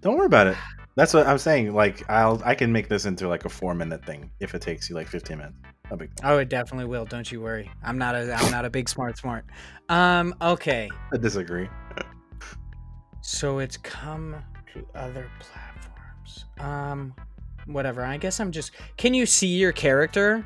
[0.00, 0.56] Don't worry about it.
[0.94, 1.74] That's what I'm saying.
[1.74, 4.88] Like I'll I can make this into like a four minute thing if it takes
[4.90, 5.56] you like 15 minutes.
[5.90, 6.30] No big deal.
[6.30, 7.04] oh, it definitely will.
[7.06, 7.70] Don't you worry.
[7.82, 9.44] I'm not a I'm not a big smart smart.
[9.88, 10.34] Um.
[10.40, 10.88] Okay.
[11.12, 11.68] I disagree.
[13.22, 14.36] So it's come
[14.74, 16.44] to other platforms.
[16.58, 17.14] Um.
[17.66, 18.04] Whatever.
[18.04, 18.72] I guess I'm just.
[18.96, 20.44] Can you see your character?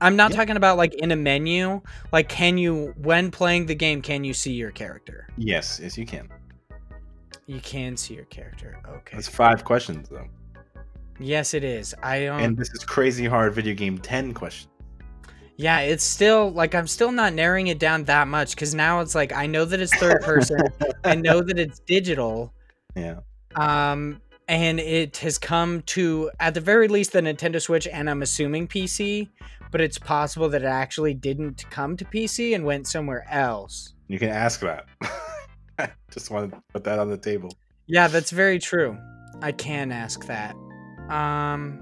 [0.00, 1.80] I'm not talking about like in a menu.
[2.12, 4.02] Like, can you when playing the game?
[4.02, 5.28] Can you see your character?
[5.36, 6.28] Yes, yes, you can.
[7.46, 8.80] You can see your character.
[8.88, 9.16] Okay.
[9.16, 10.26] That's five questions though,
[11.20, 11.94] Yes, it is.
[12.02, 12.40] I don't.
[12.40, 14.71] and this is crazy hard video game 10 questions.
[15.56, 19.14] Yeah, it's still like I'm still not narrowing it down that much because now it's
[19.14, 20.60] like I know that it's third person,
[21.04, 22.52] I know that it's digital,
[22.96, 23.20] Yeah.
[23.54, 28.22] um, and it has come to at the very least the Nintendo Switch, and I'm
[28.22, 29.28] assuming PC,
[29.70, 33.94] but it's possible that it actually didn't come to PC and went somewhere else.
[34.08, 34.86] You can ask that.
[35.78, 37.50] I just want to put that on the table.
[37.86, 38.96] Yeah, that's very true.
[39.42, 40.54] I can ask that.
[41.08, 41.78] Um,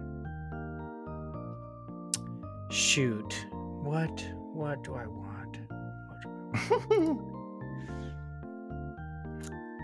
[2.70, 3.46] shoot,
[3.82, 5.58] what what do I want?
[5.68, 7.20] What do I want?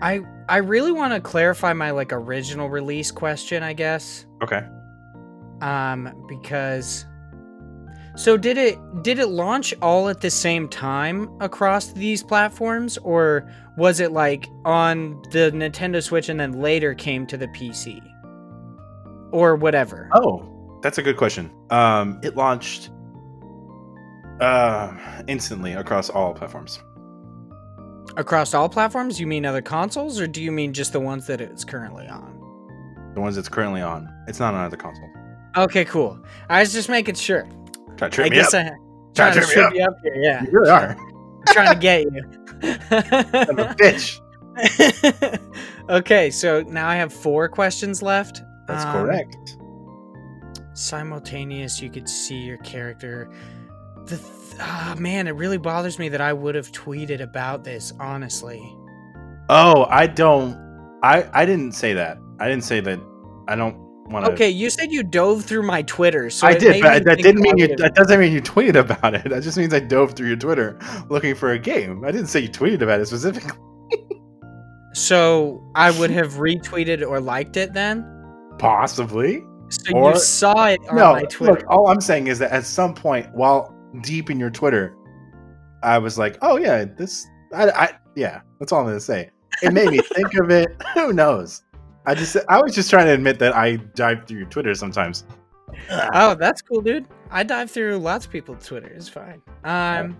[0.01, 4.25] I I really want to clarify my like original release question, I guess.
[4.43, 4.65] okay.
[5.61, 7.05] Um because
[8.15, 13.51] so did it did it launch all at the same time across these platforms or
[13.77, 18.01] was it like on the Nintendo Switch and then later came to the PC?
[19.31, 20.09] Or whatever.
[20.13, 21.51] Oh, that's a good question.
[21.69, 22.91] Um, it launched
[24.41, 24.93] uh
[25.27, 26.79] instantly across all platforms.
[28.17, 29.19] Across all platforms?
[29.19, 32.33] You mean other consoles or do you mean just the ones that it's currently on?
[33.13, 34.07] The ones it's currently on.
[34.27, 35.09] It's not on other consoles.
[35.55, 36.19] Okay, cool.
[36.49, 37.47] I was just making sure.
[37.97, 38.65] Try to trip I me guess up.
[38.65, 38.69] I
[39.15, 39.73] Try trying to to trip me up.
[39.73, 40.21] you up here.
[40.21, 40.97] Yeah, You really are.
[41.47, 42.21] trying to get you.
[42.91, 44.19] I'm a bitch.
[45.89, 48.41] okay, so now I have four questions left.
[48.67, 49.57] That's Um, correct.
[50.73, 53.29] Simultaneous, you could see your character.
[54.07, 57.93] The th- ah man, it really bothers me that I would have tweeted about this.
[57.99, 58.61] Honestly,
[59.49, 60.55] Oh, I don't.
[61.03, 62.17] I I didn't say that.
[62.39, 62.99] I didn't say that.
[63.47, 63.77] I don't
[64.09, 64.31] want to.
[64.33, 67.57] Okay, you said you dove through my Twitter, so I did, but that didn't mean
[67.57, 67.75] you.
[67.77, 69.29] That doesn't mean you tweeted about it.
[69.29, 70.77] That just means I dove through your Twitter
[71.09, 72.03] looking for a game.
[72.03, 73.51] I didn't say you tweeted about it specifically.
[74.93, 78.05] So I would have retweeted or liked it then.
[78.59, 79.43] Possibly.
[79.69, 81.53] So Or- you saw it on no, my Twitter.
[81.53, 81.65] look.
[81.69, 84.95] All I'm saying is that at some point, while deep in your Twitter,
[85.83, 88.41] I was like, "Oh yeah, this." I, I yeah.
[88.59, 89.29] That's all I'm gonna say.
[89.61, 90.69] It made me think of it.
[90.93, 91.63] Who knows?
[92.05, 95.25] I just I was just trying to admit that I dive through your Twitter sometimes.
[96.13, 97.07] Oh, that's cool, dude.
[97.29, 98.87] I dive through lots of people's Twitter.
[98.87, 99.41] It's fine.
[99.63, 100.17] Um.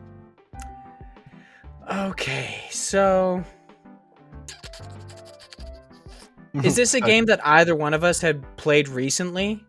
[1.90, 3.44] Okay, so
[6.64, 9.64] is this a game that either one of us had played recently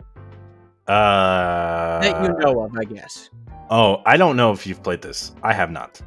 [0.86, 2.76] Uh, that you know of?
[2.76, 3.30] I guess
[3.70, 5.32] Oh, I don't know if you've played this.
[5.42, 6.00] I have not.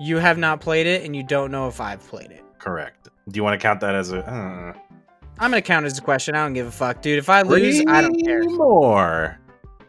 [0.00, 2.42] you have not played it, and you don't know if I've played it.
[2.58, 3.08] Correct.
[3.28, 4.18] Do you want to count that as a?
[4.28, 4.72] Uh,
[5.38, 6.34] I'm gonna count as a question.
[6.34, 7.18] I don't give a fuck, dude.
[7.18, 8.42] If I lose, I don't care.
[8.42, 9.38] three More.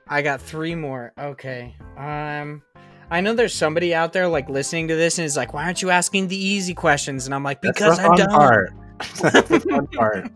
[0.07, 1.11] I got three more.
[1.17, 1.75] Okay.
[1.97, 2.61] Um,
[3.09, 5.81] I know there's somebody out there like listening to this and is like, "Why aren't
[5.81, 8.71] you asking the easy questions?" And I'm like, "Because I don't." part.
[9.21, 10.31] That's the fun part.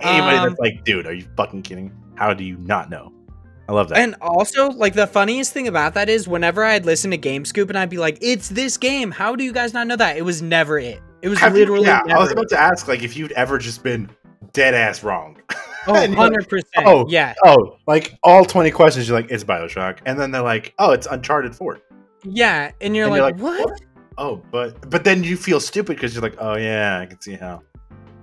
[0.00, 1.92] Anybody Um, that's like, dude, are you fucking kidding?
[2.14, 3.12] How do you not know?
[3.70, 3.98] I love that.
[3.98, 7.68] And also, like the funniest thing about that is, whenever I'd listen to Game Scoop
[7.68, 9.10] and I'd be like, "It's this game.
[9.12, 11.00] How do you guys not know that?" It was never it.
[11.22, 11.86] It was Have you- literally.
[11.86, 12.32] yeah, never I was it.
[12.32, 14.10] about to ask, like, if you'd ever just been
[14.52, 15.36] dead ass wrong.
[15.86, 16.86] Oh, And you're like, 100 percent.
[16.86, 17.06] oh.
[17.08, 20.90] yeah, oh, like all twenty questions, you're like, it's Bioshock, and then they're like, oh,
[20.90, 21.80] it's Uncharted Four.
[22.22, 23.80] yeah, and you're And like, you're like, "What?"
[24.18, 27.32] Oh, but but then you feel stupid because you're like, oh yeah, I can see
[27.32, 27.62] how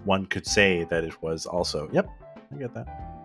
[0.05, 1.89] one could say that it was also.
[1.91, 2.07] Yep,
[2.53, 3.16] I get that.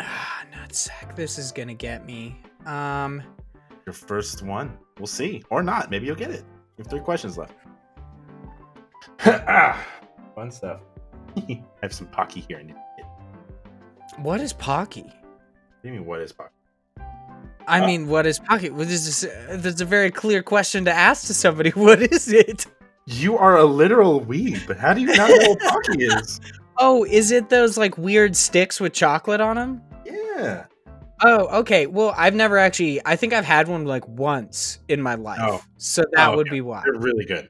[0.00, 1.14] Ah, nutsack.
[1.16, 2.36] This is gonna get me.
[2.66, 3.22] Um,
[3.86, 4.76] Your first one.
[4.98, 5.42] We'll see.
[5.50, 5.90] Or not.
[5.90, 6.44] Maybe you'll get it.
[6.76, 7.54] You have three questions left.
[9.24, 9.86] ah,
[10.34, 10.80] fun stuff.
[11.36, 12.58] I have some Pocky here.
[12.58, 12.74] And
[14.24, 15.02] what is Pocky?
[15.02, 15.12] what
[15.82, 16.50] do you mean, what is Pocky?
[17.68, 18.70] I Uh, mean, what is Pocky?
[18.70, 21.70] Well, this is uh, that's a very clear question to ask to somebody.
[21.76, 22.66] What is it?
[23.06, 26.40] You are a literal weeb, but how do you not know what Pocky is?
[26.78, 29.82] Oh, is it those like weird sticks with chocolate on them?
[30.04, 30.66] Yeah.
[31.22, 31.86] Oh, okay.
[31.86, 33.00] Well, I've never actually.
[33.06, 35.62] I think I've had one like once in my life, Oh.
[35.78, 36.82] so that Oh, would be why.
[36.84, 37.48] They're really good.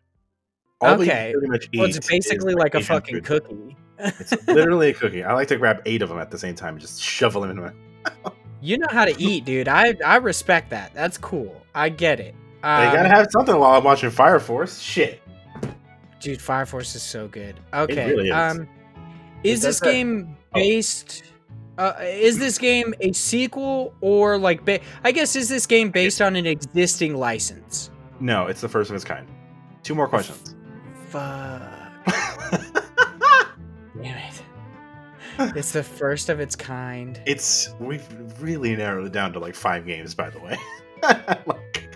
[0.80, 1.34] All Okay.
[1.74, 3.76] Well, it's basically like a fucking cookie.
[3.98, 5.24] It's literally a cookie.
[5.24, 7.50] I like to grab eight of them at the same time and just shovel them
[7.50, 7.72] in my.
[8.62, 9.68] You know how to eat, dude.
[9.68, 10.92] I I respect that.
[10.94, 11.60] That's cool.
[11.74, 12.34] I get it.
[12.62, 14.80] Um, you gotta have something while I'm watching Fire Force.
[14.80, 15.20] Shit.
[16.20, 16.40] dude.
[16.40, 17.60] Fire Force is so good.
[17.74, 18.08] Okay.
[18.10, 18.34] really is.
[18.34, 18.66] Um,
[19.50, 20.60] is this game Oh.
[20.60, 21.24] based?
[21.78, 24.64] Uh, is this game a sequel or like?
[24.64, 27.90] Ba- I guess is this game based on an existing license?
[28.20, 29.26] No, it's the first of its kind.
[29.82, 30.54] Two more questions.
[31.10, 31.62] Fuck.
[34.02, 34.42] Damn it.
[35.54, 37.20] It's the first of its kind.
[37.26, 38.06] it's we've
[38.40, 40.56] really narrowed it down to like five games, by the way.
[41.46, 41.90] like,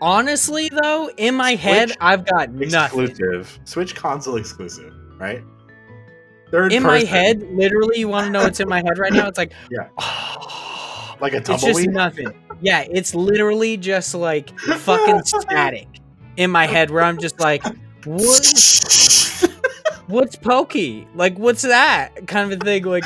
[0.00, 3.00] Honestly, though, in my head, I've got nothing.
[3.06, 5.42] exclusive, Switch console exclusive, right?
[6.50, 9.28] Third In my head, literally, you want to know what's in my head right now?
[9.28, 9.88] It's like, Yeah.
[11.20, 12.32] like a it's just nothing.
[12.60, 15.86] Yeah, it's literally just like fucking static
[16.36, 17.62] in my head where I'm just like,
[18.04, 18.54] what?
[20.08, 21.06] What's Pocky?
[21.14, 22.82] Like, what's that kind of a thing?
[22.84, 23.04] Like,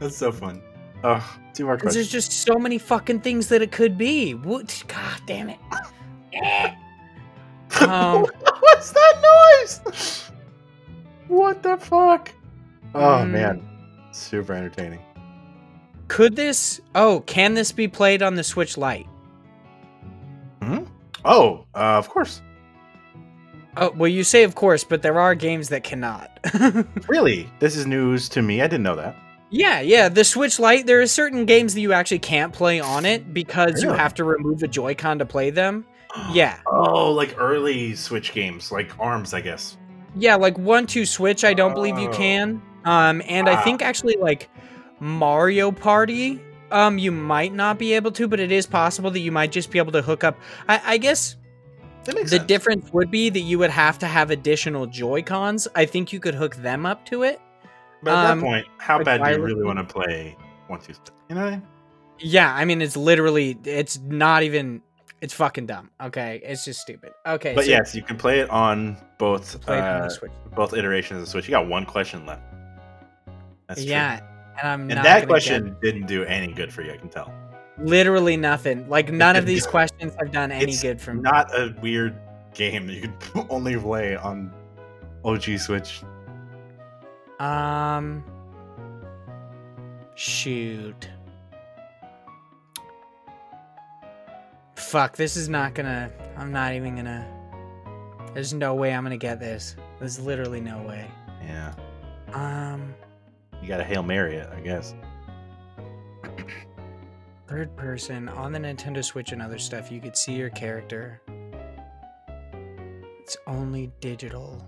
[0.00, 0.62] That's so fun.
[1.04, 4.32] Oh, two more 'cause there's just so many fucking things that it could be.
[4.32, 4.82] What?
[4.88, 5.58] God damn it.
[7.82, 8.24] Um,
[8.60, 10.27] What's that noise?
[11.28, 12.32] What the fuck?
[12.94, 13.30] Oh Mm.
[13.30, 13.68] man,
[14.12, 15.00] super entertaining.
[16.08, 16.80] could this?
[16.94, 19.06] Oh, can this be played on the Switch Lite?
[20.62, 20.84] Hmm.
[21.24, 22.40] Oh, uh, of course.
[23.76, 26.40] Oh, well, you say of course, but there are games that cannot.
[27.08, 28.60] Really, this is news to me.
[28.62, 29.14] I didn't know that.
[29.50, 30.08] yeah, yeah.
[30.08, 33.82] The Switch Lite, there are certain games that you actually can't play on it because
[33.82, 35.84] you have to remove a Joy-Con to play them.
[36.32, 36.58] Yeah.
[36.66, 39.76] Oh, like early Switch games, like Arms, I guess.
[40.16, 42.12] Yeah, like one two Switch, I don't believe you Oh.
[42.12, 42.62] can.
[42.84, 44.48] Um, and I think actually like
[45.00, 46.40] Mario Party,
[46.70, 49.70] um, you might not be able to, but it is possible that you might just
[49.70, 50.38] be able to hook up.
[50.68, 51.36] I, I guess
[52.04, 52.44] the sense.
[52.46, 55.68] difference would be that you would have to have additional Joy Cons.
[55.74, 57.40] I think you could hook them up to it.
[58.02, 60.36] But at um, that point, how like bad do you really want to play
[60.68, 60.94] one two?
[61.28, 61.66] You know what I mean?
[62.20, 64.82] Yeah, I mean it's literally it's not even
[65.20, 65.90] it's fucking dumb.
[66.00, 67.12] Okay, it's just stupid.
[67.26, 70.30] Okay, But so yes, you can play it on both play on uh, Switch.
[70.54, 71.46] both iterations of the Switch.
[71.48, 72.42] You got one question left.
[73.66, 73.90] That's true.
[73.90, 74.20] Yeah,
[74.60, 77.32] and I'm And that question didn't do any good for you, I can tell.
[77.78, 78.88] literally nothing.
[78.88, 81.20] Like none of these questions have done any It's good for me.
[81.22, 82.16] Not a weird
[82.54, 84.52] game that you could only play on
[85.24, 86.02] OG Switch.
[87.40, 88.24] Um.
[90.14, 91.08] Shoot.
[94.78, 96.10] Fuck, this is not gonna.
[96.36, 97.26] I'm not even gonna.
[98.32, 99.76] There's no way I'm gonna get this.
[99.98, 101.10] There's literally no way.
[101.44, 101.74] Yeah,
[102.32, 102.94] Um.
[103.60, 104.94] you gotta hail Mary it, I guess.
[107.48, 111.20] Third person on the Nintendo Switch and other stuff, you could see your character.
[113.20, 114.64] It's only digital.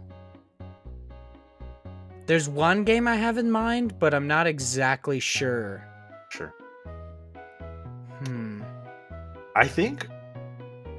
[2.27, 5.85] There's one game I have in mind, but I'm not exactly sure.
[6.31, 6.55] Sure.
[9.57, 10.07] I think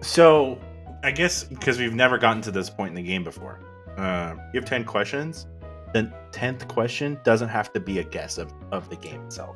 [0.02, 0.60] so.
[1.04, 3.60] I guess because we've never gotten to this point in the game before.
[3.98, 5.48] Uh, you have ten questions.
[5.94, 9.56] The tenth question doesn't have to be a guess of, of the game itself.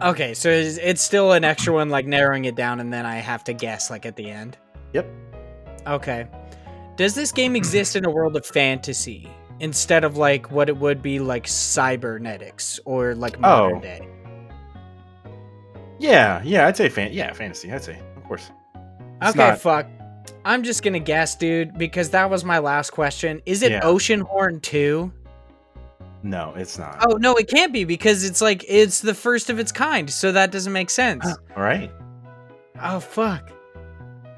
[0.00, 3.16] Okay, so it's, it's still an extra one, like narrowing it down, and then I
[3.16, 4.56] have to guess, like at the end.
[4.92, 5.06] Yep.
[5.86, 6.26] Okay.
[6.96, 9.28] Does this game exist in a world of fantasy
[9.60, 13.80] instead of like what it would be like cybernetics or like modern Oh.
[13.80, 14.08] day?
[16.04, 17.12] Yeah, yeah, I'd say fan.
[17.12, 17.72] Yeah, fantasy.
[17.72, 18.50] I'd say, of course.
[19.22, 19.86] It's Okay, not- fuck.
[20.44, 23.40] I'm just gonna guess, dude, because that was my last question.
[23.46, 23.80] Is it Yeah.
[23.82, 25.10] Oceanhorn 2?
[26.22, 27.04] No, it's not.
[27.06, 30.32] Oh no, it can't be because it's like it's the first of its kind, so
[30.32, 31.24] that doesn't make sense.
[31.56, 31.90] All right.
[32.82, 33.50] oh fuck.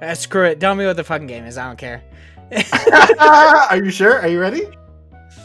[0.03, 0.61] Uh, screw it.
[0.61, 1.57] Tell me what the fucking game is.
[1.57, 2.03] I don't care.
[3.21, 4.21] Are you sure?
[4.21, 4.63] Are you ready?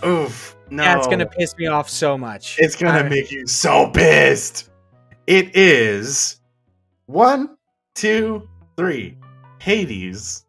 [0.06, 0.56] Oof.
[0.72, 0.84] No.
[0.84, 2.58] Yeah, it's gonna piss me off so much.
[2.60, 3.12] It's gonna Alright.
[3.12, 4.70] make you so pissed.
[5.28, 6.40] It is
[7.06, 7.58] one,
[7.96, 9.18] two, three.
[9.60, 10.46] Hades.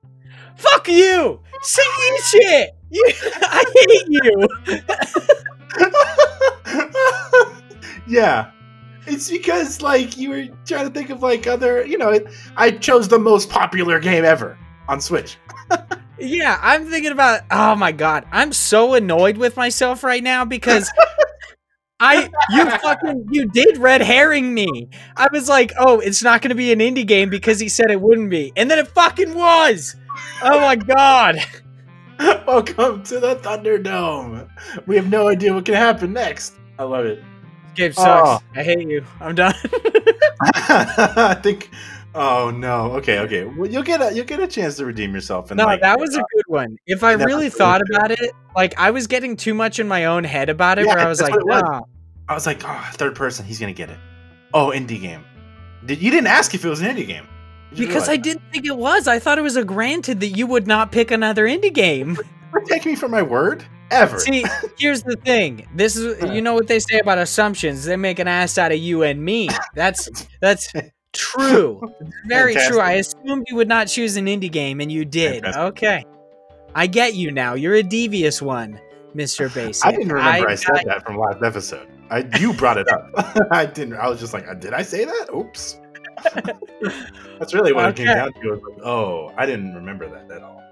[0.56, 1.40] Fuck you!
[1.60, 2.70] Say you shit!
[2.90, 3.04] You,
[3.42, 4.48] I hate you!
[8.06, 8.50] yeah.
[9.06, 12.70] It's because like you were trying to think of like other, you know, it, I
[12.70, 14.56] chose the most popular game ever
[14.88, 15.36] on Switch.
[16.18, 17.42] Yeah, I'm thinking about.
[17.50, 20.90] Oh my god, I'm so annoyed with myself right now because
[22.02, 24.88] I you fucking you did red herring me.
[25.16, 28.00] I was like, oh, it's not gonna be an indie game because he said it
[28.00, 29.94] wouldn't be, and then it fucking was.
[30.42, 31.38] Oh my god.
[32.18, 34.48] Welcome to the Thunderdome.
[34.86, 36.54] We have no idea what can happen next.
[36.78, 37.22] I love it.
[37.76, 38.28] Game sucks.
[38.28, 38.40] Oh.
[38.54, 39.04] I hate you.
[39.20, 39.54] I'm done.
[40.42, 41.70] I think.
[42.14, 42.92] Oh no.
[42.92, 43.18] Okay.
[43.20, 43.44] Okay.
[43.44, 45.50] Well, you'll get a you'll get a chance to redeem yourself.
[45.50, 46.76] And no, like, that was a good one.
[46.86, 50.04] If I really thought really about it, like I was getting too much in my
[50.04, 51.62] own head about it, Yeah, where I was like, was.
[51.62, 51.88] no.
[52.28, 53.46] I was like, oh, third person.
[53.46, 53.98] He's gonna get it.
[54.52, 55.24] Oh, indie game.
[55.86, 57.26] Did you didn't ask if it was an indie game?
[57.74, 59.08] Because I didn't think it was.
[59.08, 62.18] I thought it was a granted that you would not pick another indie game.
[62.66, 64.18] take me for my word ever.
[64.18, 64.44] See,
[64.78, 65.66] here's the thing.
[65.74, 67.84] This is you know what they say about assumptions.
[67.84, 69.48] They make an ass out of you and me.
[69.74, 70.72] That's that's
[71.12, 71.80] true.
[72.26, 72.80] Very true.
[72.80, 75.42] I assumed you would not choose an indie game and you did.
[75.44, 75.62] Fantastic.
[75.62, 76.04] Okay.
[76.74, 77.54] I get you now.
[77.54, 78.80] You're a devious one,
[79.14, 79.52] Mr.
[79.54, 79.84] Basic.
[79.86, 81.88] I didn't remember I, said got- that from last episode.
[82.10, 83.10] I you brought it up.
[83.50, 83.94] I didn't.
[83.94, 85.28] I was just like, uh, did I say that?
[85.34, 85.78] Oops.
[87.38, 88.14] That's really what it came Okay.
[88.18, 88.50] down to.
[88.50, 90.62] Was like, oh, I didn't remember that at all.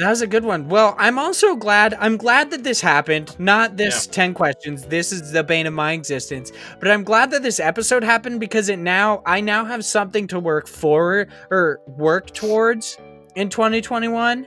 [0.00, 0.66] That was a good one.
[0.70, 1.92] Well, I'm also glad.
[1.92, 3.38] I'm glad that this happened.
[3.38, 4.86] Not this 10 questions.
[4.86, 6.52] This is the bane of my existence.
[6.78, 10.40] But I'm glad that this episode happened because it now I now have something to
[10.40, 12.96] work forward or work towards
[13.36, 14.46] in 2021.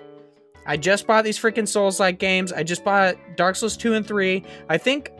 [0.65, 2.51] I just bought these freaking Souls-like games.
[2.51, 4.43] I just bought Dark Souls 2 and 3.
[4.69, 5.11] I think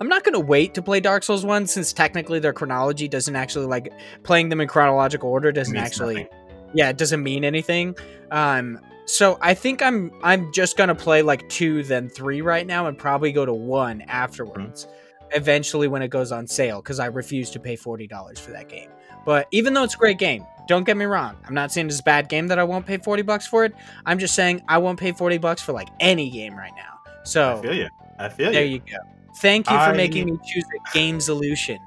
[0.00, 3.36] I'm not going to wait to play Dark Souls 1 since technically their chronology doesn't
[3.36, 3.92] actually like
[4.22, 6.28] playing them in chronological order doesn't actually nothing.
[6.72, 7.94] yeah, it doesn't mean anything.
[8.30, 12.86] Um, so I think I'm I'm just gonna play like two, then three right now,
[12.86, 14.84] and probably go to one afterwards.
[14.86, 15.36] Mm-hmm.
[15.36, 18.68] Eventually, when it goes on sale, because I refuse to pay forty dollars for that
[18.68, 18.88] game.
[19.24, 21.36] But even though it's a great game, don't get me wrong.
[21.46, 23.74] I'm not saying it's a bad game that I won't pay forty bucks for it.
[24.06, 27.00] I'm just saying I won't pay forty bucks for like any game right now.
[27.24, 27.88] So I feel you.
[28.18, 28.80] I feel there you.
[28.80, 29.10] There you go.
[29.38, 31.78] Thank you for I- making me choose a game solution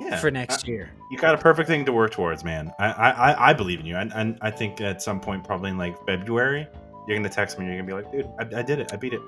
[0.00, 0.16] Yeah.
[0.18, 0.90] for next year.
[1.10, 2.72] You got a perfect thing to work towards, man.
[2.78, 5.70] I I, I- I believe in you, and, and I think at some point, probably
[5.70, 6.66] in like February,
[7.06, 7.64] you're gonna text me.
[7.66, 8.92] and You're gonna be like, dude, I, I did it.
[8.92, 9.20] I beat it.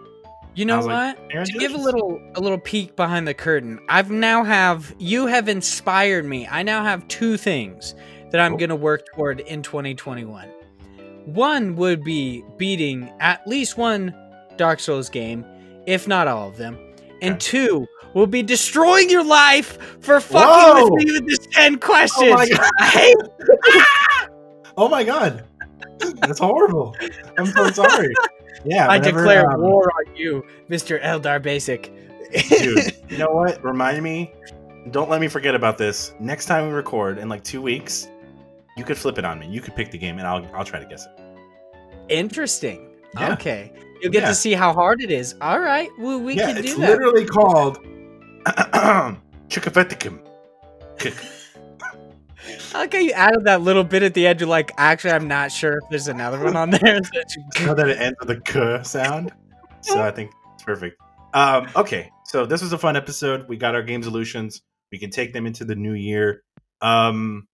[0.55, 1.47] You know was like, what?
[1.47, 5.49] To give a little a little peek behind the curtain i've now have you have
[5.49, 7.95] inspired me i now have two things
[8.33, 8.59] that i'm Cool.
[8.59, 10.49] going to work toward in 2021
[11.27, 14.13] one would be beating at least one
[14.57, 15.45] dark souls game
[15.87, 16.77] if not all of them
[17.23, 20.91] and two will be destroying your life for fucking Whoa!
[20.91, 22.71] with me with this 10 questions God.
[22.79, 23.17] I hate
[24.77, 25.45] Oh my god,
[26.17, 26.97] that's horrible.
[27.37, 28.15] I'm so sorry.
[28.65, 31.93] Yeah, i whenever, declare um, war on you mr eldar basic
[32.49, 32.95] dude.
[33.11, 33.63] You know what?
[33.65, 34.33] Remind me.
[34.93, 36.15] Don't let me forget about this.
[36.21, 38.09] Next time we record in like two weeks,
[38.77, 39.49] you could flip it on me.
[39.49, 41.23] You could pick the game, and I'll I'll try to guess it.
[42.09, 42.89] Interesting.
[43.15, 43.33] Yeah.
[43.33, 43.73] Okay.
[44.03, 44.29] You'll get Yeah.
[44.29, 45.35] to see how hard it is.
[45.41, 45.91] All right.
[45.99, 46.69] Well, we yeah, can do that.
[46.69, 47.79] It's literally called.
[49.49, 50.21] Chickafeticum.
[52.75, 54.41] Okay, you added that little bit at the end.
[54.41, 57.01] You're like, actually, I'm not sure if there's another one on there.
[57.59, 59.33] You know that it ends with a k sound,
[59.81, 61.01] so I think it's perfect.
[61.35, 63.49] Um, okay, so this was a fun episode.
[63.49, 64.63] We got our game solutions.
[64.91, 66.43] We can take them into the new year.
[66.81, 67.47] Um,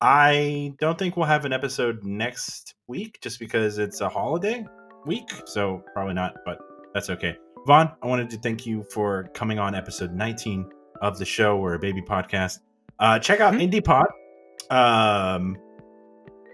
[0.00, 4.64] I don't think we'll have an episode next week just because it's a holiday
[5.06, 6.34] week, so probably not.
[6.44, 6.58] But
[6.94, 7.36] that's okay.
[7.66, 11.56] Vaughn, I wanted to thank you for coming on episode 19 of the show.
[11.56, 12.58] We're a baby podcast.
[12.98, 13.70] Uh, check out Mhm.
[13.70, 14.06] Indie Pod.
[14.70, 15.56] Um,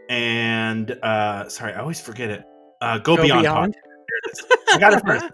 [0.09, 2.45] and uh, sorry, I always forget it.
[2.81, 3.43] Uh, go, Go beyond.
[3.43, 3.73] Beyond.
[3.75, 3.83] Pod.
[4.09, 4.75] There it is.
[4.75, 5.25] I got it first.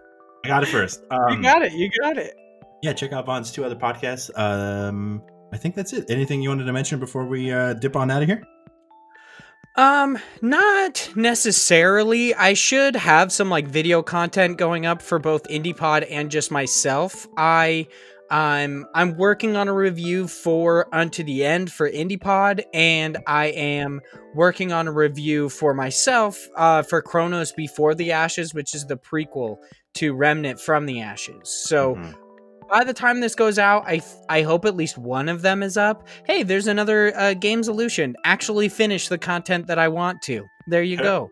[0.45, 1.03] I got it first.
[1.11, 1.73] Um, you got it.
[1.73, 2.35] You got it.
[2.83, 4.31] Yeah, check out Vaughn's two other podcasts.
[4.39, 6.11] Um, I think that's it.
[6.11, 8.43] Anything you wanted to mention before we uh, dip on out of here?
[9.77, 12.35] Um, not necessarily.
[12.35, 17.29] I should have some like video content going up for both IndiePod and just myself.
[17.37, 17.89] I
[18.31, 24.01] I'm I'm working on a review for Unto the End for IndiePod, and I am
[24.35, 28.97] working on a review for myself uh, for Chronos Before the Ashes, which is the
[28.97, 29.59] prequel
[29.95, 31.49] to Remnant from the Ashes.
[31.49, 32.15] So mhm.
[32.69, 35.77] By the time this goes out, I I hope at least one of them is
[35.77, 36.07] up.
[36.25, 38.17] Hey, there's another uh, game solution.
[38.25, 40.47] Actually, finish the content that I want to.
[40.67, 41.31] There you go.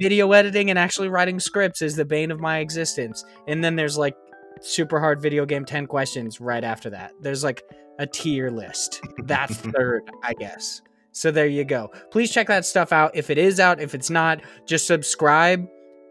[0.00, 3.24] Video editing and actually writing scripts is the bane of my existence.
[3.48, 4.14] And then there's like
[4.60, 7.12] super hard video game 10 questions right after that.
[7.20, 7.62] There's like
[7.98, 9.00] a tier list.
[9.24, 10.82] That's third, I guess.
[11.12, 11.90] So there you go.
[12.10, 13.12] Please check that stuff out.
[13.14, 15.66] If it is out, if it's not, just subscribe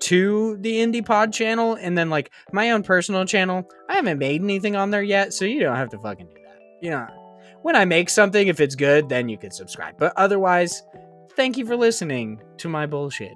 [0.06, 3.68] to the Indie Pod channel and then like my own personal channel.
[3.90, 6.60] I haven't made anything on there yet, so you don't have to fucking do that.
[6.80, 7.08] You know,
[7.64, 9.96] when I make something, if it's good, then you can subscribe.
[9.98, 10.84] But otherwise,
[11.36, 13.34] thank you for listening to my bullshit.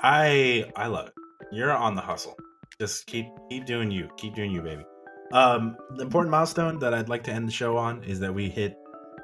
[0.00, 1.14] I I love it.
[1.52, 2.38] You're on the hustle.
[2.80, 4.08] Just keep keep doing you.
[4.16, 4.84] Keep doing you, baby.
[5.32, 8.48] Um, the important milestone that I'd like to end the show on is that we
[8.48, 8.78] hit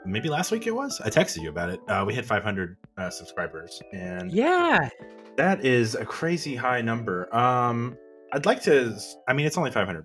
[0.05, 1.01] maybe last week it was.
[1.03, 1.81] I texted you about it.
[1.89, 4.89] Uh, we hit 500 uh, subscribers, and Yeah.
[5.37, 7.35] that is a crazy high number.
[7.35, 7.97] Um,
[8.33, 8.99] I'd like to.
[9.29, 10.05] I mean, it's only 500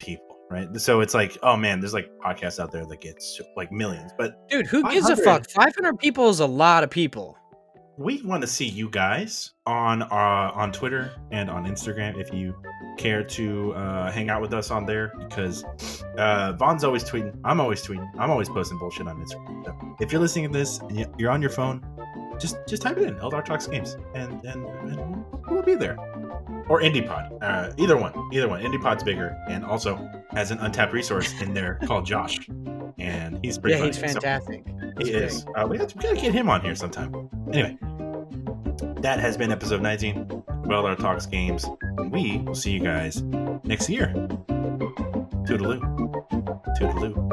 [0.00, 0.68] people, right?
[0.80, 4.10] So it's like, oh man, there's like podcasts out there that get so- like millions,
[4.18, 5.48] but Dude, who gives a fuck?
[5.50, 7.36] 500 people is a lot of people.
[7.96, 10.06] we want to see you guys on uh,
[10.54, 12.54] on Twitter and on Instagram if you
[12.96, 15.64] care to uh, hang out with us on there because
[16.16, 17.36] uh, Vaughn's always tweeting.
[17.44, 18.08] I'm always tweeting.
[18.18, 19.64] I'm always posting bullshit on Instagram.
[19.64, 21.84] So if you're listening to this and you're on your phone,
[22.38, 25.96] just just type it in Eldar Talks Games and and, and we'll, be there.
[26.68, 28.62] Or IndiePod, uh, either one, either one.
[28.62, 29.96] IndiePod's bigger and also
[30.30, 32.38] has an untapped resource in there called Josh,
[32.98, 33.78] and he's pretty.
[33.78, 34.12] yeah, he's funny.
[34.12, 34.64] So- fantastic.
[34.98, 35.46] he He's is.
[35.56, 37.30] Uh, we, have to, we gotta get him on here sometime.
[37.52, 37.78] Anyway,
[39.00, 40.42] that has been episode 19.
[40.70, 41.64] of our talks games.
[41.98, 43.22] And we will see you guys
[43.64, 44.12] next year.
[45.46, 45.80] Toodaloo.
[46.78, 47.28] Toodaloo.